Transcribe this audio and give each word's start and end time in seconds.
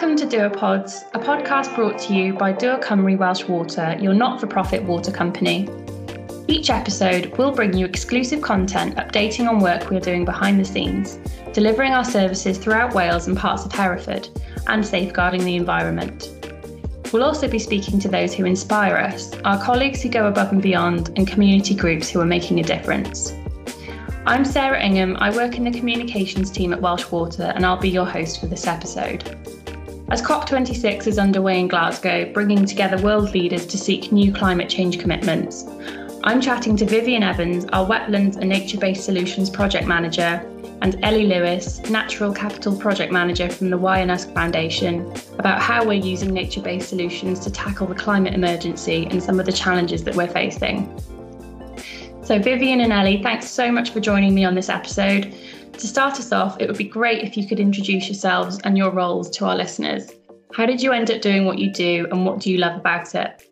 Welcome 0.00 0.28
to 0.28 0.36
DuoPods, 0.36 1.06
a 1.12 1.18
podcast 1.18 1.74
brought 1.74 1.98
to 2.02 2.14
you 2.14 2.32
by 2.32 2.52
Dŵr 2.52 2.80
Cymru 2.80 3.18
Welsh 3.18 3.42
Water, 3.46 3.98
your 4.00 4.14
not 4.14 4.38
for 4.38 4.46
profit 4.46 4.84
water 4.84 5.10
company. 5.10 5.68
Each 6.46 6.70
episode 6.70 7.36
will 7.36 7.50
bring 7.50 7.76
you 7.76 7.84
exclusive 7.84 8.40
content 8.40 8.94
updating 8.94 9.48
on 9.48 9.58
work 9.58 9.90
we 9.90 9.96
are 9.96 10.00
doing 10.00 10.24
behind 10.24 10.60
the 10.60 10.64
scenes, 10.64 11.18
delivering 11.52 11.94
our 11.94 12.04
services 12.04 12.58
throughout 12.58 12.94
Wales 12.94 13.26
and 13.26 13.36
parts 13.36 13.64
of 13.64 13.72
Hereford, 13.72 14.28
and 14.68 14.86
safeguarding 14.86 15.44
the 15.44 15.56
environment. 15.56 16.30
We'll 17.12 17.24
also 17.24 17.48
be 17.48 17.58
speaking 17.58 17.98
to 17.98 18.08
those 18.08 18.32
who 18.32 18.44
inspire 18.44 18.98
us, 18.98 19.34
our 19.40 19.60
colleagues 19.60 20.00
who 20.00 20.10
go 20.10 20.28
above 20.28 20.52
and 20.52 20.62
beyond, 20.62 21.10
and 21.16 21.26
community 21.26 21.74
groups 21.74 22.08
who 22.08 22.20
are 22.20 22.24
making 22.24 22.60
a 22.60 22.62
difference. 22.62 23.34
I'm 24.26 24.44
Sarah 24.44 24.80
Ingham. 24.80 25.16
I 25.18 25.34
work 25.34 25.56
in 25.56 25.64
the 25.64 25.76
communications 25.76 26.52
team 26.52 26.72
at 26.72 26.80
Welsh 26.80 27.10
Water, 27.10 27.52
and 27.56 27.66
I'll 27.66 27.80
be 27.80 27.90
your 27.90 28.06
host 28.06 28.38
for 28.38 28.46
this 28.46 28.68
episode. 28.68 29.34
As 30.10 30.22
COP26 30.22 31.06
is 31.06 31.18
underway 31.18 31.60
in 31.60 31.68
Glasgow, 31.68 32.32
bringing 32.32 32.64
together 32.64 32.96
world 33.02 33.34
leaders 33.34 33.66
to 33.66 33.76
seek 33.76 34.10
new 34.10 34.32
climate 34.32 34.70
change 34.70 34.98
commitments, 34.98 35.66
I'm 36.24 36.40
chatting 36.40 36.78
to 36.78 36.86
Vyvyan 36.86 37.20
Evans, 37.20 37.66
our 37.74 37.86
Wetlands 37.86 38.38
and 38.38 38.48
Nature 38.48 38.78
Based 38.78 39.04
Solutions 39.04 39.50
Project 39.50 39.86
Manager, 39.86 40.42
and 40.80 40.98
Ellie 41.04 41.26
Lewis, 41.26 41.78
Natural 41.90 42.32
Capital 42.32 42.74
Project 42.74 43.12
Manager 43.12 43.50
from 43.50 43.68
the 43.68 43.76
Wye 43.76 43.98
and 43.98 44.10
Usk 44.10 44.32
Foundation, 44.32 45.12
about 45.38 45.60
how 45.60 45.86
we're 45.86 46.02
using 46.02 46.32
nature 46.32 46.62
based 46.62 46.88
solutions 46.88 47.38
to 47.40 47.50
tackle 47.50 47.86
the 47.86 47.94
climate 47.94 48.32
emergency 48.32 49.06
and 49.10 49.22
some 49.22 49.38
of 49.38 49.44
the 49.44 49.52
challenges 49.52 50.04
that 50.04 50.16
we're 50.16 50.26
facing. 50.26 50.86
So, 52.22 52.38
Vyvyan 52.38 52.82
and 52.82 52.94
Ellie, 52.94 53.22
thanks 53.22 53.46
so 53.48 53.70
much 53.70 53.90
for 53.90 54.00
joining 54.00 54.34
me 54.34 54.46
on 54.46 54.54
this 54.54 54.70
episode. 54.70 55.34
To 55.78 55.86
start 55.86 56.18
us 56.18 56.32
off, 56.32 56.56
it 56.58 56.66
would 56.66 56.76
be 56.76 56.82
great 56.82 57.22
if 57.22 57.36
you 57.36 57.46
could 57.46 57.60
introduce 57.60 58.08
yourselves 58.08 58.58
and 58.64 58.76
your 58.76 58.90
roles 58.90 59.30
to 59.30 59.44
our 59.44 59.54
listeners. 59.54 60.10
How 60.52 60.66
did 60.66 60.82
you 60.82 60.90
end 60.92 61.08
up 61.08 61.20
doing 61.20 61.44
what 61.44 61.58
you 61.58 61.72
do, 61.72 62.08
and 62.10 62.26
what 62.26 62.40
do 62.40 62.50
you 62.50 62.58
love 62.58 62.80
about 62.80 63.14
it? 63.14 63.44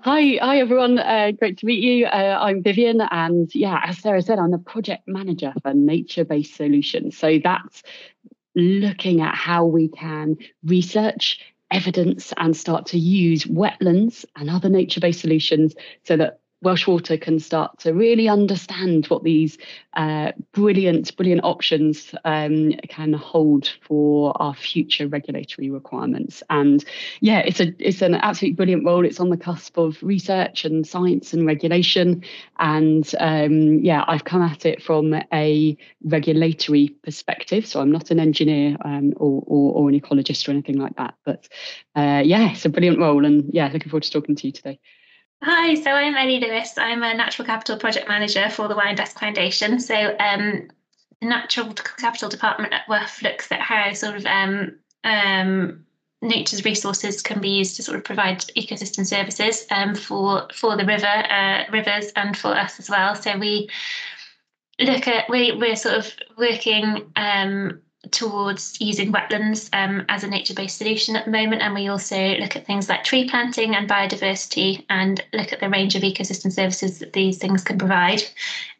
Hi, 0.00 0.38
hi 0.42 0.58
everyone. 0.58 0.98
Uh, 0.98 1.30
great 1.30 1.56
to 1.58 1.66
meet 1.66 1.80
you. 1.80 2.06
Uh, 2.06 2.36
I'm 2.40 2.64
Vyvyan, 2.64 3.06
and 3.12 3.54
yeah, 3.54 3.80
as 3.84 3.98
Sarah 3.98 4.22
said, 4.22 4.40
I'm 4.40 4.50
the 4.50 4.58
project 4.58 5.04
manager 5.06 5.52
for 5.62 5.72
Nature 5.72 6.24
Based 6.24 6.56
Solutions. 6.56 7.16
So 7.16 7.38
that's 7.44 7.84
looking 8.56 9.20
at 9.20 9.36
how 9.36 9.64
we 9.64 9.86
can 9.86 10.36
research 10.64 11.38
evidence 11.70 12.32
and 12.38 12.56
start 12.56 12.86
to 12.86 12.98
use 12.98 13.44
wetlands 13.44 14.24
and 14.34 14.50
other 14.50 14.68
nature 14.68 14.98
based 14.98 15.20
solutions 15.20 15.76
so 16.02 16.16
that 16.16 16.40
Welsh 16.60 16.86
Water 16.86 17.16
can 17.16 17.38
start 17.38 17.78
to 17.80 17.92
really 17.92 18.28
understand 18.28 19.06
what 19.06 19.22
these 19.22 19.58
uh, 19.94 20.32
brilliant, 20.52 21.16
brilliant 21.16 21.44
options 21.44 22.14
um, 22.24 22.72
can 22.88 23.12
hold 23.12 23.72
for 23.82 24.32
our 24.40 24.54
future 24.54 25.06
regulatory 25.06 25.70
requirements. 25.70 26.42
And 26.50 26.84
yeah, 27.20 27.40
it's 27.40 27.60
a 27.60 27.72
it's 27.78 28.02
an 28.02 28.14
absolutely 28.14 28.56
brilliant 28.56 28.84
role. 28.84 29.04
It's 29.04 29.20
on 29.20 29.30
the 29.30 29.36
cusp 29.36 29.76
of 29.78 30.02
research 30.02 30.64
and 30.64 30.86
science 30.86 31.32
and 31.32 31.46
regulation. 31.46 32.24
And 32.58 33.08
um, 33.20 33.78
yeah, 33.78 34.04
I've 34.08 34.24
come 34.24 34.42
at 34.42 34.66
it 34.66 34.82
from 34.82 35.14
a 35.32 35.76
regulatory 36.04 36.88
perspective. 37.02 37.66
So 37.66 37.80
I'm 37.80 37.92
not 37.92 38.10
an 38.10 38.18
engineer 38.18 38.76
um, 38.84 39.14
or, 39.16 39.42
or, 39.46 39.74
or, 39.74 39.88
an 39.88 40.00
ecologist 40.00 40.48
or 40.48 40.52
anything 40.52 40.78
like 40.78 40.96
that. 40.96 41.14
But 41.24 41.48
uh, 41.94 42.22
yeah, 42.24 42.50
it's 42.50 42.64
a 42.64 42.68
brilliant 42.68 42.98
role. 42.98 43.24
And 43.24 43.50
yeah, 43.52 43.70
looking 43.72 43.90
forward 43.90 44.02
to 44.02 44.10
talking 44.10 44.34
to 44.36 44.46
you 44.46 44.52
today. 44.52 44.80
Hi, 45.40 45.76
so 45.76 45.92
I'm 45.92 46.16
Ellie 46.16 46.40
Lewis. 46.40 46.76
I'm 46.76 47.02
a 47.04 47.14
Natural 47.14 47.46
Capital 47.46 47.76
Project 47.76 48.08
Manager 48.08 48.50
for 48.50 48.66
the 48.66 48.74
Wye 48.74 48.88
and 48.88 49.00
Usk 49.00 49.20
Foundation. 49.20 49.78
So 49.78 49.94
um, 50.18 50.68
the 51.20 51.28
Natural 51.28 51.72
Capital 51.74 52.28
Department 52.28 52.72
at 52.72 52.88
WUF 52.88 53.22
looks 53.22 53.52
at 53.52 53.60
how 53.60 53.92
sort 53.92 54.16
of 54.16 54.26
um, 54.26 54.78
um, 55.04 55.84
nature's 56.20 56.64
resources 56.64 57.22
can 57.22 57.40
be 57.40 57.50
used 57.50 57.76
to 57.76 57.84
sort 57.84 57.96
of 57.96 58.02
provide 58.02 58.40
ecosystem 58.56 59.06
services 59.06 59.64
um, 59.70 59.94
for 59.94 60.48
for 60.52 60.76
the 60.76 60.84
river, 60.84 61.06
uh, 61.06 61.64
rivers, 61.70 62.10
and 62.16 62.36
for 62.36 62.48
us 62.48 62.80
as 62.80 62.90
well. 62.90 63.14
So 63.14 63.38
we 63.38 63.70
look 64.80 65.06
at 65.06 65.30
we 65.30 65.52
we're 65.52 65.76
sort 65.76 65.98
of 65.98 66.12
working 66.36 67.12
um, 67.14 67.80
towards 68.12 68.80
using 68.80 69.12
wetlands 69.12 69.68
um, 69.72 70.04
as 70.08 70.22
a 70.22 70.28
nature-based 70.28 70.78
solution 70.78 71.16
at 71.16 71.24
the 71.24 71.30
moment 71.32 71.62
and 71.62 71.74
we 71.74 71.88
also 71.88 72.36
look 72.36 72.54
at 72.54 72.64
things 72.64 72.88
like 72.88 73.02
tree 73.02 73.28
planting 73.28 73.74
and 73.74 73.90
biodiversity 73.90 74.84
and 74.88 75.24
look 75.32 75.52
at 75.52 75.58
the 75.58 75.68
range 75.68 75.96
of 75.96 76.02
ecosystem 76.02 76.52
services 76.52 77.00
that 77.00 77.12
these 77.12 77.38
things 77.38 77.64
can 77.64 77.76
provide. 77.76 78.22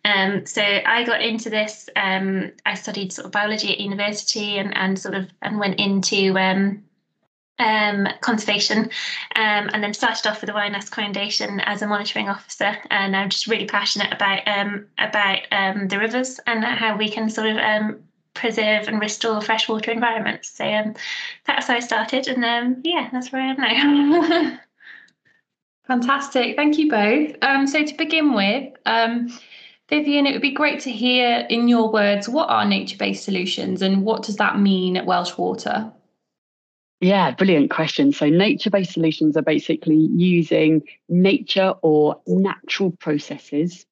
Um, 0.04 0.46
so 0.46 0.62
i 0.62 1.04
got 1.04 1.20
into 1.20 1.50
this 1.50 1.90
um, 1.96 2.52
i 2.64 2.74
studied 2.74 3.12
sort 3.12 3.26
of 3.26 3.32
biology 3.32 3.72
at 3.72 3.80
university 3.80 4.56
and, 4.58 4.74
and 4.76 4.98
sort 4.98 5.14
of 5.14 5.28
and 5.42 5.58
went 5.58 5.80
into 5.80 6.38
um, 6.38 6.84
um, 7.58 8.06
conservation 8.20 8.84
um, 9.34 9.68
and 9.72 9.82
then 9.82 9.92
started 9.92 10.28
off 10.28 10.40
with 10.40 10.48
the 10.48 10.54
Wye 10.54 10.66
and 10.66 10.76
Usk 10.76 10.94
Foundation 10.94 11.58
as 11.60 11.82
a 11.82 11.88
monitoring 11.88 12.28
officer 12.28 12.76
and 12.90 13.16
I'm 13.16 13.30
just 13.30 13.48
really 13.48 13.66
passionate 13.66 14.12
about 14.12 14.46
um, 14.46 14.86
about 14.96 15.40
um, 15.50 15.88
the 15.88 15.98
rivers 15.98 16.38
and 16.46 16.62
how 16.64 16.96
we 16.96 17.10
can 17.10 17.28
sort 17.28 17.48
of 17.48 17.56
um, 17.56 17.98
preserve 18.38 18.88
and 18.88 19.00
restore 19.00 19.40
freshwater 19.40 19.90
environments. 19.90 20.50
So 20.50 20.64
um, 20.64 20.94
that's 21.46 21.66
how 21.66 21.74
I 21.74 21.80
started, 21.80 22.28
and 22.28 22.44
um, 22.44 22.80
yeah, 22.84 23.08
that's 23.12 23.32
where 23.32 23.42
I 23.42 23.72
am 23.72 24.10
now. 24.10 24.58
Fantastic, 25.86 26.56
thank 26.56 26.78
you 26.78 26.90
both. 26.90 27.34
Um, 27.42 27.66
so 27.66 27.84
to 27.84 27.94
begin 27.96 28.34
with, 28.34 28.74
um, 28.86 29.28
Vyvyan, 29.90 30.28
it 30.28 30.32
would 30.32 30.42
be 30.42 30.52
great 30.52 30.80
to 30.80 30.90
hear 30.90 31.46
in 31.48 31.66
your 31.66 31.90
words 31.90 32.28
what 32.28 32.50
are 32.50 32.66
nature-based 32.66 33.24
solutions 33.24 33.80
and 33.80 34.04
what 34.04 34.22
does 34.22 34.36
that 34.36 34.60
mean 34.60 34.98
at 34.98 35.06
Welsh 35.06 35.36
Water? 35.38 35.90
Yeah, 37.00 37.30
brilliant 37.30 37.70
question. 37.70 38.12
So, 38.12 38.28
nature 38.28 38.70
based 38.70 38.92
solutions 38.92 39.36
are 39.36 39.42
basically 39.42 40.08
using 40.14 40.82
nature 41.08 41.74
or 41.82 42.20
natural 42.26 42.90
processes 42.90 43.86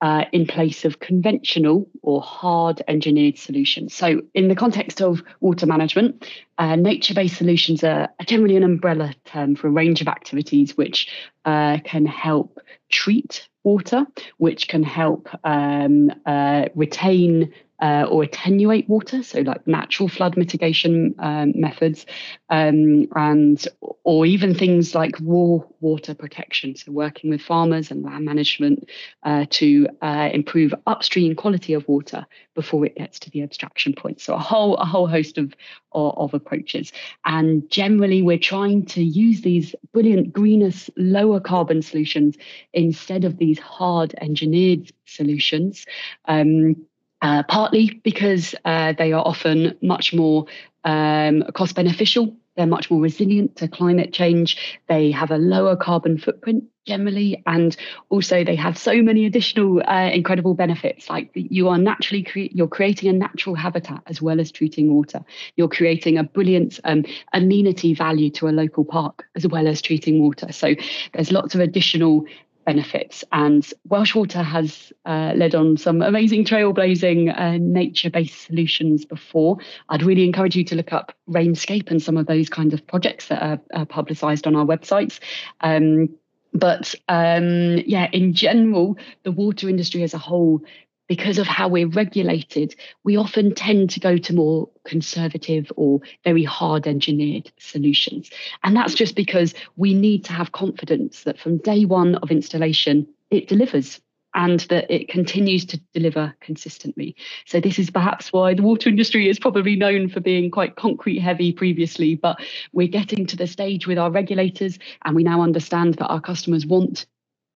uh, 0.00 0.24
in 0.32 0.46
place 0.46 0.84
of 0.84 1.00
conventional 1.00 1.88
or 2.02 2.20
hard 2.20 2.82
engineered 2.88 3.38
solutions. 3.38 3.94
So, 3.94 4.20
in 4.34 4.48
the 4.48 4.54
context 4.54 5.00
of 5.00 5.22
water 5.40 5.66
management, 5.66 6.26
uh, 6.58 6.76
nature 6.76 7.14
based 7.14 7.36
solutions 7.36 7.82
are, 7.82 8.08
generally 8.26 8.56
an 8.56 8.62
umbrella 8.62 9.14
term 9.24 9.56
for 9.56 9.68
a 9.68 9.70
range 9.70 10.00
of 10.00 10.08
activities 10.08 10.76
which 10.76 11.08
uh, 11.44 11.78
can 11.84 12.04
help 12.04 12.60
treat 12.90 13.48
water, 13.64 14.06
which 14.38 14.68
can 14.68 14.82
help 14.82 15.28
um, 15.44 16.12
uh, 16.26 16.66
retain 16.74 17.52
uh, 17.80 18.06
or 18.08 18.22
attenuate 18.22 18.88
water, 18.88 19.22
so 19.22 19.40
like 19.40 19.66
natural 19.66 20.08
flood 20.08 20.36
mitigation 20.36 21.14
um, 21.18 21.52
methods, 21.54 22.06
um, 22.48 23.06
and 23.14 23.66
or 24.04 24.24
even 24.26 24.54
things 24.54 24.94
like 24.94 25.14
raw 25.20 25.58
water 25.80 26.14
protection, 26.14 26.74
so 26.74 26.92
working 26.92 27.30
with 27.30 27.42
farmers 27.42 27.90
and 27.90 28.02
land 28.02 28.24
management 28.24 28.88
uh, 29.24 29.44
to 29.50 29.88
uh, 30.00 30.30
improve 30.32 30.74
upstream 30.86 31.34
quality 31.34 31.74
of 31.74 31.86
water 31.88 32.26
before 32.54 32.86
it 32.86 32.96
gets 32.96 33.18
to 33.18 33.30
the 33.30 33.42
abstraction 33.42 33.92
point. 33.92 34.20
So 34.20 34.34
a 34.34 34.38
whole 34.38 34.76
a 34.76 34.84
whole 34.84 35.06
host 35.06 35.38
of 35.38 35.54
of, 35.92 36.16
of 36.18 36.34
approaches, 36.34 36.92
and 37.24 37.68
generally 37.70 38.22
we're 38.22 38.38
trying 38.38 38.86
to 38.86 39.02
use 39.02 39.42
these 39.42 39.74
brilliant 39.92 40.32
greenest, 40.32 40.90
lower 40.96 41.40
carbon 41.40 41.82
solutions 41.82 42.36
instead 42.72 43.24
of 43.24 43.36
these 43.38 43.58
hard 43.58 44.14
engineered 44.20 44.92
solutions. 45.04 45.86
Um, 46.26 46.86
uh, 47.26 47.42
partly 47.42 48.00
because 48.04 48.54
uh, 48.64 48.92
they 48.96 49.12
are 49.12 49.26
often 49.26 49.76
much 49.82 50.14
more 50.14 50.46
um, 50.84 51.42
cost 51.54 51.74
beneficial. 51.74 52.36
They're 52.56 52.66
much 52.66 52.88
more 52.88 53.00
resilient 53.00 53.56
to 53.56 53.66
climate 53.66 54.12
change. 54.12 54.78
They 54.88 55.10
have 55.10 55.32
a 55.32 55.36
lower 55.36 55.74
carbon 55.76 56.18
footprint 56.18 56.64
generally, 56.86 57.42
and 57.44 57.76
also 58.10 58.44
they 58.44 58.54
have 58.54 58.78
so 58.78 59.02
many 59.02 59.26
additional 59.26 59.82
uh, 59.86 60.10
incredible 60.10 60.54
benefits. 60.54 61.10
Like 61.10 61.30
you 61.34 61.68
are 61.68 61.78
naturally 61.78 62.22
cre- 62.22 62.52
you're 62.52 62.68
creating 62.68 63.08
a 63.08 63.12
natural 63.12 63.56
habitat 63.56 64.02
as 64.06 64.22
well 64.22 64.40
as 64.40 64.52
treating 64.52 64.94
water. 64.94 65.24
You're 65.56 65.68
creating 65.68 66.16
a 66.16 66.22
brilliant 66.22 66.78
um, 66.84 67.04
amenity 67.32 67.92
value 67.92 68.30
to 68.30 68.46
a 68.46 68.50
local 68.50 68.84
park 68.84 69.26
as 69.34 69.48
well 69.48 69.66
as 69.66 69.82
treating 69.82 70.22
water. 70.22 70.52
So 70.52 70.76
there's 71.12 71.32
lots 71.32 71.56
of 71.56 71.60
additional 71.60 72.24
benefits. 72.66 73.24
And 73.32 73.66
Welsh 73.88 74.14
Water 74.14 74.42
has 74.42 74.92
uh, 75.06 75.32
led 75.34 75.54
on 75.54 75.78
some 75.78 76.02
amazing 76.02 76.44
trailblazing 76.44 77.38
uh, 77.38 77.56
nature 77.58 78.10
based 78.10 78.42
solutions 78.42 79.06
before. 79.06 79.56
I'd 79.88 80.02
really 80.02 80.24
encourage 80.24 80.56
you 80.56 80.64
to 80.64 80.74
look 80.74 80.92
up 80.92 81.14
Rainscape 81.30 81.90
and 81.90 82.02
some 82.02 82.18
of 82.18 82.26
those 82.26 82.50
kinds 82.50 82.74
of 82.74 82.86
projects 82.86 83.28
that 83.28 83.60
are, 83.72 83.86
publicised 83.86 84.46
on 84.46 84.56
our 84.56 84.66
websites. 84.66 85.20
Um, 85.60 86.10
but 86.52 86.94
um, 87.08 87.78
yeah, 87.86 88.08
in 88.12 88.32
general, 88.32 88.98
the 89.22 89.32
water 89.32 89.68
industry 89.68 90.02
as 90.02 90.12
a 90.12 90.18
whole 90.18 90.60
because 91.08 91.38
of 91.38 91.46
how 91.46 91.68
we're 91.68 91.88
regulated, 91.88 92.74
we 93.04 93.16
often 93.16 93.54
tend 93.54 93.90
to 93.90 94.00
go 94.00 94.16
to 94.16 94.34
more 94.34 94.68
conservative 94.84 95.70
or 95.76 96.00
very 96.24 96.44
hard 96.44 96.86
engineered 96.86 97.50
solutions. 97.58 98.30
And 98.64 98.76
that's 98.76 98.94
just 98.94 99.14
because 99.14 99.54
we 99.76 99.94
need 99.94 100.24
to 100.26 100.32
have 100.32 100.52
confidence 100.52 101.24
that 101.24 101.38
from 101.38 101.58
day 101.58 101.84
one 101.84 102.16
of 102.16 102.30
installation, 102.30 103.06
it 103.30 103.48
delivers 103.48 104.00
and 104.34 104.60
that 104.68 104.88
it 104.90 105.08
continues 105.08 105.64
to 105.64 105.80
deliver 105.94 106.34
consistently. 106.40 107.16
So, 107.46 107.58
this 107.58 107.78
is 107.78 107.90
perhaps 107.90 108.32
why 108.32 108.52
the 108.54 108.62
water 108.62 108.90
industry 108.90 109.28
is 109.28 109.38
probably 109.38 109.76
known 109.76 110.08
for 110.08 110.20
being 110.20 110.50
quite 110.50 110.76
concrete 110.76 111.20
heavy 111.20 111.52
previously, 111.52 112.14
but 112.16 112.38
we're 112.72 112.86
getting 112.86 113.26
to 113.26 113.36
the 113.36 113.46
stage 113.46 113.86
with 113.86 113.98
our 113.98 114.10
regulators, 114.10 114.78
and 115.04 115.16
we 115.16 115.24
now 115.24 115.40
understand 115.40 115.94
that 115.94 116.08
our 116.08 116.20
customers 116.20 116.66
want 116.66 117.06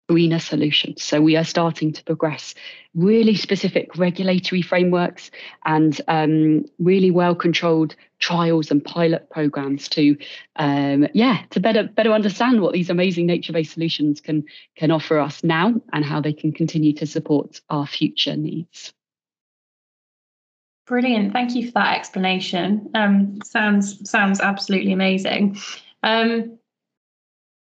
greener 0.10 0.40
solutions. 0.40 1.04
So 1.04 1.22
we 1.22 1.38
are 1.38 1.44
starting 1.44 1.94
to 1.94 2.04
progress 2.04 2.56
really 2.96 3.36
specific 3.36 3.96
regulatory 3.96 4.64
frameworks 4.64 5.30
and 5.66 6.02
um, 6.08 6.66
really 6.80 7.12
well 7.12 7.36
controlled 7.36 7.96
trials 8.18 8.72
and 8.72 8.84
pilot 8.84 9.30
programs 9.30 9.88
to 9.90 10.18
um, 10.56 11.08
yeah 11.14 11.44
to 11.52 11.60
better 11.60 11.84
better 11.84 12.12
understand 12.12 12.60
what 12.60 12.74
these 12.74 12.90
amazing 12.90 13.28
nature 13.28 13.54
based 13.54 13.74
solutions 13.74 14.20
can 14.20 14.44
can 14.76 14.90
offer 14.90 15.20
us 15.20 15.44
now 15.44 15.80
and 15.94 16.04
how 16.04 16.20
they 16.20 16.34
can 16.34 16.52
continue 16.52 16.92
to 16.94 17.06
support 17.06 17.62
our 17.70 17.86
future 17.86 18.36
needs. 18.36 18.92
Brilliant, 20.88 21.34
thank 21.34 21.54
you 21.54 21.68
for 21.68 21.74
that 21.74 21.96
explanation. 21.96 22.90
Um, 22.96 23.40
sounds 23.44 24.10
sounds 24.10 24.42
absolutely 24.42 24.92
amazing. 24.92 25.60
Um, 26.02 26.59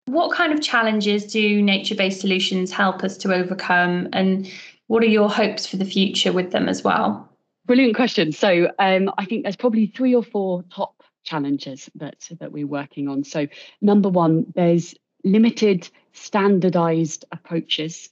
what 0.08 0.34
kind 0.34 0.52
of 0.52 0.60
challenges 0.60 1.26
do 1.26 1.62
nature 1.62 1.94
based 1.94 2.20
solutions 2.20 2.72
help 2.72 3.04
us 3.04 3.16
to 3.18 3.34
overcome? 3.34 4.08
And 4.12 4.50
what 4.86 5.02
are 5.02 5.06
your 5.06 5.30
hopes 5.30 5.66
for 5.66 5.76
the 5.76 5.84
future 5.84 6.32
with 6.32 6.50
them 6.50 6.68
as 6.68 6.82
well? 6.82 7.28
Brilliant 7.66 7.94
question. 7.94 8.32
So 8.32 8.70
um, 8.78 9.10
I 9.18 9.24
think 9.24 9.42
there's 9.42 9.56
probably 9.56 9.86
three 9.86 10.14
or 10.14 10.22
four 10.22 10.64
top 10.70 11.02
challenges 11.24 11.90
that, 11.96 12.28
that 12.40 12.52
we're 12.52 12.66
working 12.66 13.08
on. 13.08 13.22
So, 13.24 13.46
number 13.82 14.08
one, 14.08 14.46
there's 14.54 14.94
limited 15.24 15.88
standardized 16.12 17.26
approaches 17.32 18.08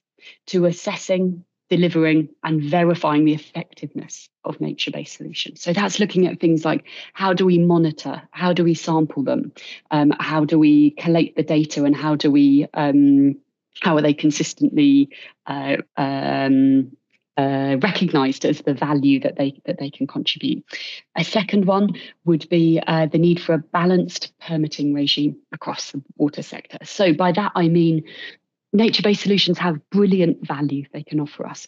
to 0.47 0.67
assessing 0.67 1.45
delivering 1.69 2.29
and 2.45 2.63
verifying 2.63 3.25
the 3.25 3.35
effectiveness 3.35 4.29
of 4.45 4.61
nature 4.61 4.91
based 4.91 5.17
solutions. 5.17 5.63
So 5.63 5.73
that's 5.73 5.99
looking 5.99 6.27
at 6.27 6.41
things 6.41 6.65
like 6.65 6.85
how 7.13 7.33
do 7.33 7.45
we 7.45 7.59
monitor, 7.59 8.23
how 8.31 8.53
do 8.53 8.65
we 8.65 8.75
sample 8.75 9.23
them, 9.23 9.53
um, 9.91 10.13
how 10.21 10.45
do 10.45 10.59
we 10.59 10.93
collate 10.93 11.37
the 11.37 11.43
data, 11.43 11.85
and 11.85 11.97
how 11.97 12.15
do 12.15 12.31
we 12.31 12.67
um, 12.75 13.37
how 13.83 13.97
are 13.97 14.03
they 14.03 14.15
consistently 14.15 15.11
uh, 15.47 15.77
um, 15.97 16.97
uh, 17.37 17.77
recognized 17.83 18.45
as 18.47 18.63
the 18.63 18.73
value 18.73 19.21
that 19.21 19.37
they 19.37 19.61
that 19.67 19.79
they 19.79 19.91
can 19.91 20.07
contribute. 20.07 20.65
A 21.17 21.25
second 21.25 21.67
one 21.67 21.91
would 22.25 22.49
be 22.49 22.81
uh, 22.87 23.07
the 23.07 23.19
need 23.19 23.41
for 23.41 23.55
a 23.55 23.59
balanced 23.59 24.33
permitting 24.41 24.95
regime 24.95 25.37
across 25.53 25.93
the 25.93 26.03
water 26.17 26.43
sector. 26.43 26.79
So 26.85 27.13
by 27.13 27.33
that 27.33 27.53
I 27.55 27.69
mean 27.69 28.05
nature 28.77 29.03
based 29.03 29.23
solutions 29.23 29.59
have 29.59 29.81
brilliant 29.91 30.47
value 30.47 30.85
they 30.93 31.03
can 31.03 31.21
offer 31.21 31.47
us 31.47 31.67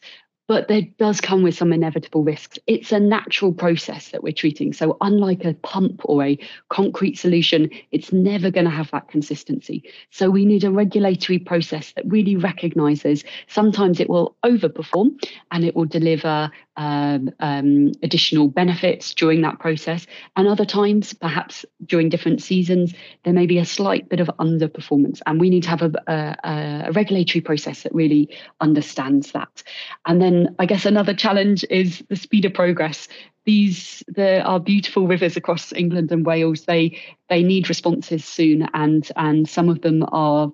but 0.48 0.66
there 0.66 0.82
does 0.96 1.20
come 1.20 1.42
with 1.42 1.54
some 1.54 1.74
inevitable 1.74 2.24
risks. 2.24 2.58
It's 2.66 2.90
a 2.90 2.98
natural 2.98 3.52
process 3.52 4.08
that 4.08 4.22
we're 4.22 4.32
treating. 4.32 4.72
So, 4.72 4.96
unlike 5.02 5.44
a 5.44 5.52
pump 5.52 6.00
or 6.04 6.24
a 6.24 6.38
concrete 6.70 7.18
solution, 7.18 7.70
it's 7.92 8.14
never 8.14 8.50
going 8.50 8.64
to 8.64 8.70
have 8.70 8.90
that 8.90 9.08
consistency. 9.08 9.84
So, 10.10 10.30
we 10.30 10.46
need 10.46 10.64
a 10.64 10.70
regulatory 10.70 11.38
process 11.38 11.92
that 11.92 12.06
really 12.06 12.34
recognizes 12.34 13.24
sometimes 13.46 14.00
it 14.00 14.08
will 14.08 14.36
overperform 14.42 15.22
and 15.50 15.64
it 15.64 15.76
will 15.76 15.84
deliver 15.84 16.50
um, 16.78 17.30
um, 17.40 17.92
additional 18.02 18.48
benefits 18.48 19.12
during 19.12 19.42
that 19.42 19.58
process. 19.58 20.06
And 20.36 20.46
other 20.46 20.64
times, 20.64 21.12
perhaps 21.12 21.66
during 21.84 22.08
different 22.08 22.40
seasons, 22.40 22.94
there 23.24 23.34
may 23.34 23.46
be 23.46 23.58
a 23.58 23.64
slight 23.64 24.08
bit 24.08 24.20
of 24.20 24.28
underperformance. 24.38 25.20
And 25.26 25.40
we 25.40 25.50
need 25.50 25.64
to 25.64 25.70
have 25.70 25.82
a, 25.82 25.92
a, 26.06 26.86
a 26.88 26.92
regulatory 26.92 27.42
process 27.42 27.82
that 27.82 27.94
really 27.94 28.30
understands 28.60 29.32
that. 29.32 29.62
And 30.06 30.22
then 30.22 30.54
I 30.58 30.66
guess 30.66 30.86
another 30.86 31.14
challenge 31.14 31.64
is 31.68 32.02
the 32.08 32.16
speed 32.16 32.44
of 32.44 32.54
progress. 32.54 33.08
These 33.44 34.04
there 34.06 34.46
are 34.46 34.60
beautiful 34.60 35.06
rivers 35.06 35.36
across 35.36 35.72
England 35.72 36.12
and 36.12 36.24
Wales. 36.24 36.64
They 36.66 37.00
they 37.28 37.42
need 37.42 37.68
responses 37.68 38.24
soon, 38.24 38.68
and 38.74 39.10
and 39.16 39.48
some 39.48 39.70
of 39.70 39.80
them 39.80 40.04
are 40.12 40.52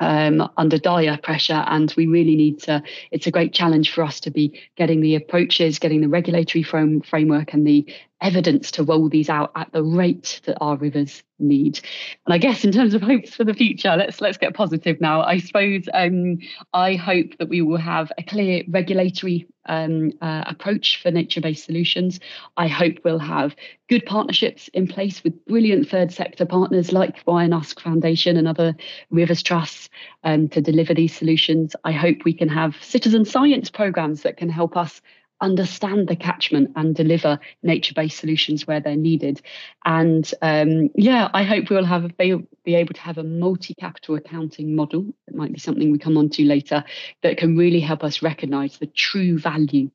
um, 0.00 0.50
under 0.56 0.78
dire 0.78 1.18
pressure, 1.18 1.64
and 1.66 1.92
we 1.96 2.06
really 2.06 2.36
need 2.36 2.60
to. 2.60 2.82
It's 3.10 3.26
a 3.26 3.30
great 3.30 3.52
challenge 3.52 3.92
for 3.92 4.02
us 4.02 4.20
to 4.20 4.30
be 4.30 4.60
getting 4.76 5.00
the 5.00 5.14
approaches, 5.14 5.78
getting 5.78 6.00
the 6.00 6.08
regulatory 6.08 6.62
frame, 6.62 7.00
framework, 7.00 7.52
and 7.52 7.66
the 7.66 7.86
evidence 8.20 8.70
to 8.72 8.82
roll 8.82 9.08
these 9.08 9.28
out 9.28 9.52
at 9.54 9.72
the 9.72 9.82
rate 9.82 10.40
that 10.44 10.56
our 10.60 10.76
rivers 10.76 11.22
need. 11.38 11.80
And 12.26 12.32
I 12.32 12.38
guess 12.38 12.64
in 12.64 12.72
terms 12.72 12.94
of 12.94 13.02
hopes 13.02 13.34
for 13.34 13.44
the 13.44 13.54
future, 13.54 13.94
let's 13.96 14.20
let's 14.20 14.38
get 14.38 14.54
positive 14.54 15.00
now. 15.00 15.22
I 15.22 15.38
suppose 15.38 15.88
um, 15.92 16.38
I 16.72 16.94
hope 16.94 17.36
that 17.38 17.48
we 17.48 17.60
will 17.60 17.78
have 17.78 18.10
a 18.16 18.22
clear 18.22 18.62
regulatory 18.68 19.46
um, 19.66 20.12
uh, 20.20 20.44
approach 20.46 21.00
for 21.02 21.10
nature-based 21.10 21.64
solutions. 21.64 22.20
I 22.56 22.68
hope 22.68 22.98
we'll 23.04 23.18
have 23.18 23.56
good 23.88 24.04
partnerships 24.06 24.68
in 24.68 24.86
place 24.86 25.24
with 25.24 25.44
brilliant 25.46 25.88
third 25.88 26.12
sector 26.12 26.46
partners 26.46 26.92
like 26.92 27.16
and 27.26 27.54
Usk 27.54 27.80
Foundation 27.80 28.36
and 28.36 28.46
other 28.46 28.76
rivers 29.10 29.42
trusts 29.42 29.88
um, 30.22 30.48
to 30.48 30.60
deliver 30.60 30.94
these 30.94 31.16
solutions. 31.16 31.74
I 31.84 31.92
hope 31.92 32.24
we 32.24 32.34
can 32.34 32.48
have 32.48 32.76
citizen 32.82 33.24
science 33.24 33.70
programs 33.70 34.22
that 34.22 34.36
can 34.36 34.48
help 34.48 34.76
us 34.76 35.00
understand 35.40 36.08
the 36.08 36.16
catchment 36.16 36.70
and 36.76 36.94
deliver 36.94 37.38
nature-based 37.62 38.18
solutions 38.18 38.66
where 38.66 38.80
they're 38.80 38.96
needed. 38.96 39.42
And 39.84 40.30
um, 40.42 40.90
yeah, 40.94 41.28
I 41.34 41.42
hope 41.42 41.70
we'll 41.70 41.84
have 41.84 42.16
be, 42.16 42.36
be 42.64 42.74
able 42.74 42.94
to 42.94 43.00
have 43.00 43.18
a 43.18 43.24
multi-capital 43.24 44.16
accounting 44.16 44.74
model. 44.74 45.12
It 45.26 45.34
might 45.34 45.52
be 45.52 45.58
something 45.58 45.90
we 45.92 45.98
come 45.98 46.16
on 46.16 46.30
to 46.30 46.44
later 46.44 46.84
that 47.22 47.36
can 47.36 47.56
really 47.56 47.80
help 47.80 48.04
us 48.04 48.22
recognise 48.22 48.78
the 48.78 48.86
true 48.86 49.38
value 49.38 49.90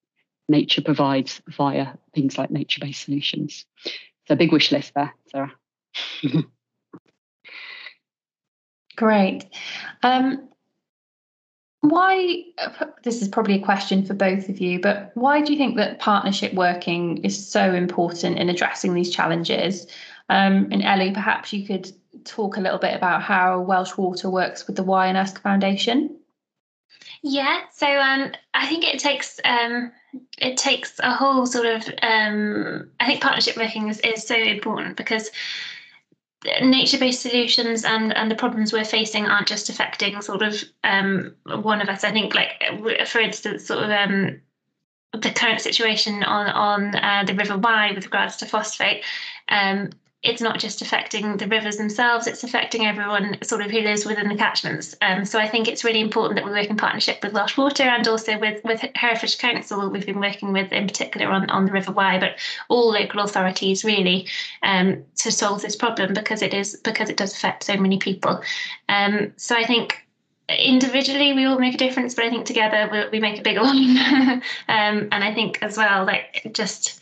nature 0.47 0.81
provides 0.81 1.41
via 1.47 1.93
things 2.13 2.37
like 2.37 2.51
nature-based 2.51 3.03
solutions. 3.03 3.65
So 4.27 4.35
big 4.35 4.51
wish 4.51 4.71
list 4.71 4.93
there, 4.95 5.13
Sarah. 5.31 5.53
Great. 8.95 9.45
Um, 10.03 10.49
why, 11.89 12.43
this 13.03 13.21
is 13.21 13.27
probably 13.27 13.55
a 13.55 13.63
question 13.63 14.05
for 14.05 14.13
both 14.13 14.49
of 14.49 14.59
you, 14.59 14.79
but 14.79 15.11
why 15.15 15.41
do 15.41 15.51
you 15.51 15.57
think 15.57 15.75
that 15.77 15.99
partnership 15.99 16.53
working 16.53 17.17
is 17.23 17.47
so 17.47 17.73
important 17.73 18.37
in 18.37 18.49
addressing 18.49 18.93
these 18.93 19.13
challenges? 19.13 19.87
Um, 20.29 20.69
and 20.71 20.83
Ellie, 20.83 21.11
perhaps 21.11 21.51
you 21.51 21.65
could 21.65 21.91
talk 22.23 22.57
a 22.57 22.61
little 22.61 22.79
bit 22.79 22.95
about 22.95 23.21
how 23.21 23.61
Welsh 23.61 23.97
Water 23.97 24.29
works 24.29 24.67
with 24.67 24.75
the 24.75 24.83
Wye 24.83 25.07
and 25.07 25.17
Usk 25.17 25.41
Foundation. 25.41 26.15
Yeah, 27.21 27.61
so 27.73 27.87
um, 27.87 28.31
I 28.53 28.67
think 28.67 28.85
it 28.85 28.99
takes 28.99 29.39
um, 29.43 29.91
it 30.37 30.57
takes 30.57 30.99
a 30.99 31.13
whole 31.13 31.45
sort 31.45 31.65
of 31.65 31.83
um, 32.01 32.89
I 32.99 33.05
think 33.05 33.21
partnership 33.21 33.57
working 33.57 33.89
is, 33.89 33.99
is 33.99 34.25
so 34.25 34.35
important 34.35 34.95
because 34.95 35.29
nature-based 36.43 37.21
solutions 37.21 37.83
and 37.83 38.15
and 38.15 38.31
the 38.31 38.35
problems 38.35 38.71
we're 38.71 38.85
facing 38.85 39.25
aren't 39.25 39.47
just 39.47 39.69
affecting 39.69 40.21
sort 40.21 40.41
of 40.41 40.63
um, 40.83 41.35
one 41.45 41.81
of 41.81 41.89
us. 41.89 42.03
I 42.03 42.11
think, 42.11 42.33
like 42.33 43.07
for 43.07 43.19
instance, 43.19 43.67
sort 43.67 43.83
of 43.83 43.89
um, 43.89 44.41
the 45.13 45.31
current 45.31 45.61
situation 45.61 46.23
on 46.23 46.47
on 46.47 46.95
uh, 46.95 47.23
the 47.25 47.33
River 47.33 47.57
Wye 47.57 47.91
with 47.93 48.05
regards 48.05 48.37
to 48.37 48.45
phosphate. 48.45 49.03
Um, 49.49 49.89
it's 50.21 50.41
not 50.41 50.59
just 50.59 50.81
affecting 50.81 51.37
the 51.37 51.47
rivers 51.47 51.77
themselves, 51.77 52.27
it's 52.27 52.43
affecting 52.43 52.85
everyone 52.85 53.37
sort 53.41 53.61
of 53.61 53.71
who 53.71 53.79
lives 53.79 54.05
within 54.05 54.27
the 54.27 54.35
catchments. 54.35 54.93
Um, 55.01 55.23
so 55.23 55.39
I 55.39 55.47
think 55.47 55.69
it's 55.69 55.85
really 55.85 56.01
important 56.01 56.35
that 56.35 56.45
we 56.45 56.51
work 56.51 56.69
in 56.69 56.75
partnership 56.75 57.19
with 57.23 57.31
Welsh 57.31 57.55
Water 57.55 57.83
and 57.83 58.05
also 58.05 58.37
with, 58.37 58.61
with 58.65 58.83
Herefordshire 58.95 59.39
Council, 59.39 59.89
we've 59.89 60.05
been 60.05 60.19
working 60.19 60.51
with 60.51 60.73
in 60.73 60.87
particular 60.87 61.27
on, 61.27 61.49
on 61.49 61.65
the 61.65 61.71
River 61.71 61.93
Wye, 61.93 62.19
but 62.19 62.35
all 62.67 62.91
local 62.91 63.21
authorities 63.21 63.85
really 63.85 64.27
um, 64.61 65.05
to 65.17 65.31
solve 65.31 65.61
this 65.61 65.77
problem 65.77 66.13
because 66.13 66.41
it 66.41 66.53
is 66.53 66.75
because 66.83 67.09
it 67.09 67.15
does 67.15 67.33
affect 67.33 67.63
so 67.63 67.77
many 67.77 67.97
people. 67.97 68.41
Um, 68.89 69.31
so 69.37 69.55
I 69.55 69.65
think 69.65 70.05
individually 70.49 71.31
we 71.31 71.45
all 71.45 71.59
make 71.59 71.75
a 71.75 71.77
difference, 71.77 72.13
but 72.13 72.25
I 72.25 72.29
think 72.29 72.45
together 72.45 72.89
we, 72.91 73.19
we 73.19 73.21
make 73.21 73.39
a 73.39 73.43
bigger 73.43 73.61
one. 73.63 73.97
um, 74.67 75.07
and 75.11 75.23
I 75.23 75.33
think 75.33 75.59
as 75.61 75.77
well, 75.77 76.03
like 76.03 76.45
just 76.51 76.99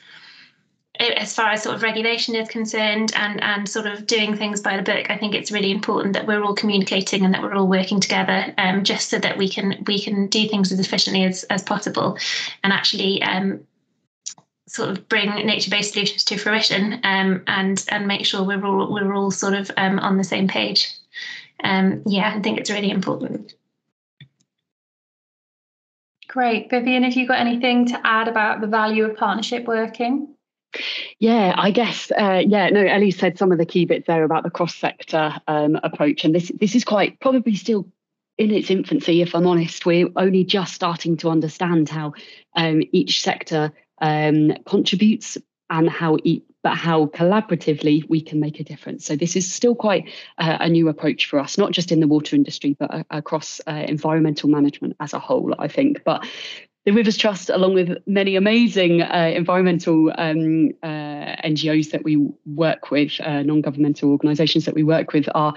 as 0.99 1.33
far 1.33 1.51
as 1.51 1.63
sort 1.63 1.75
of 1.75 1.83
regulation 1.83 2.35
is 2.35 2.47
concerned 2.47 3.11
and 3.15 3.41
and 3.43 3.67
sort 3.67 3.85
of 3.85 4.07
doing 4.07 4.35
things 4.35 4.61
by 4.61 4.75
the 4.75 4.83
book 4.83 5.09
i 5.09 5.17
think 5.17 5.35
it's 5.35 5.51
really 5.51 5.71
important 5.71 6.13
that 6.13 6.27
we're 6.27 6.43
all 6.43 6.55
communicating 6.55 7.23
and 7.23 7.33
that 7.33 7.41
we're 7.41 7.53
all 7.53 7.67
working 7.67 7.99
together 7.99 8.53
um, 8.57 8.83
just 8.83 9.09
so 9.09 9.17
that 9.19 9.37
we 9.37 9.49
can 9.49 9.83
we 9.85 9.99
can 9.99 10.27
do 10.27 10.47
things 10.47 10.71
as 10.71 10.79
efficiently 10.79 11.23
as, 11.23 11.43
as 11.45 11.63
possible 11.63 12.17
and 12.63 12.73
actually 12.73 13.21
um, 13.23 13.59
sort 14.67 14.89
of 14.89 15.07
bring 15.07 15.29
nature-based 15.29 15.93
solutions 15.93 16.23
to 16.23 16.37
fruition 16.37 16.99
um, 17.03 17.43
and 17.47 17.85
and 17.89 18.07
make 18.07 18.25
sure 18.25 18.43
we're 18.43 18.65
all 18.65 18.93
we're 18.93 19.13
all 19.13 19.31
sort 19.31 19.53
of 19.53 19.71
um, 19.77 19.99
on 19.99 20.17
the 20.17 20.23
same 20.23 20.47
page 20.47 20.93
um, 21.63 22.01
yeah 22.05 22.33
i 22.35 22.39
think 22.41 22.59
it's 22.59 22.71
really 22.71 22.91
important 22.91 23.53
Great. 26.27 26.69
Vyvyan, 26.69 27.03
have 27.03 27.13
you 27.13 27.25
got 27.25 27.39
anything 27.39 27.87
to 27.87 27.99
add 28.05 28.27
about 28.27 28.59
the 28.59 28.67
value 28.67 29.05
of 29.05 29.15
partnership 29.15 29.65
working? 29.65 30.35
Yeah, 31.19 31.53
I 31.57 31.71
guess. 31.71 32.11
Uh, 32.11 32.43
yeah, 32.45 32.69
no. 32.69 32.81
Ellie 32.81 33.11
said 33.11 33.37
some 33.37 33.51
of 33.51 33.57
the 33.57 33.65
key 33.65 33.85
bits 33.85 34.07
there 34.07 34.23
about 34.23 34.43
the 34.43 34.49
cross-sector 34.49 35.35
um, 35.47 35.79
approach, 35.83 36.23
and 36.25 36.35
this 36.35 36.51
this 36.59 36.75
is 36.75 36.83
quite 36.83 37.19
probably 37.19 37.55
still 37.55 37.87
in 38.37 38.51
its 38.51 38.69
infancy, 38.69 39.21
if 39.21 39.33
I'm 39.33 39.47
honest. 39.47 39.85
We're 39.85 40.09
only 40.15 40.43
just 40.43 40.73
starting 40.73 41.17
to 41.17 41.29
understand 41.29 41.89
how 41.89 42.13
um, 42.55 42.83
each 42.91 43.21
sector 43.21 43.71
um, 43.99 44.53
contributes 44.65 45.37
and 45.69 45.89
how 45.89 46.17
but 46.63 46.75
how 46.75 47.05
collaboratively 47.07 48.07
we 48.09 48.19
can 48.19 48.39
make 48.39 48.59
a 48.59 48.63
difference. 48.63 49.05
So 49.05 49.15
this 49.15 49.35
is 49.35 49.51
still 49.51 49.75
quite 49.75 50.09
uh, 50.37 50.57
a 50.59 50.69
new 50.69 50.89
approach 50.89 51.27
for 51.27 51.39
us, 51.39 51.57
not 51.57 51.71
just 51.71 51.91
in 51.91 51.99
the 51.99 52.07
water 52.07 52.35
industry, 52.35 52.75
but 52.77 52.93
uh, 52.93 53.03
across 53.09 53.61
uh, 53.67 53.85
environmental 53.87 54.49
management 54.49 54.95
as 54.99 55.13
a 55.13 55.19
whole. 55.19 55.55
I 55.57 55.67
think, 55.67 56.03
but 56.03 56.27
the 56.87 56.93
Rivers 56.93 57.17
Trust, 57.17 57.49
along 57.49 57.73
with 57.73 57.97
many 58.07 58.37
amazing 58.37 59.01
uh, 59.01 59.33
environmental 59.35 60.09
um, 60.17 60.69
uh, 60.81 61.35
NGOs 61.43 61.91
that 61.91 62.05
we 62.05 62.15
work 62.45 62.91
with, 62.91 63.19
uh, 63.19 63.43
non-governmental 63.43 64.09
organisations 64.09 64.63
that 64.63 64.73
we 64.73 64.83
work 64.83 65.11
with, 65.11 65.27
are 65.35 65.53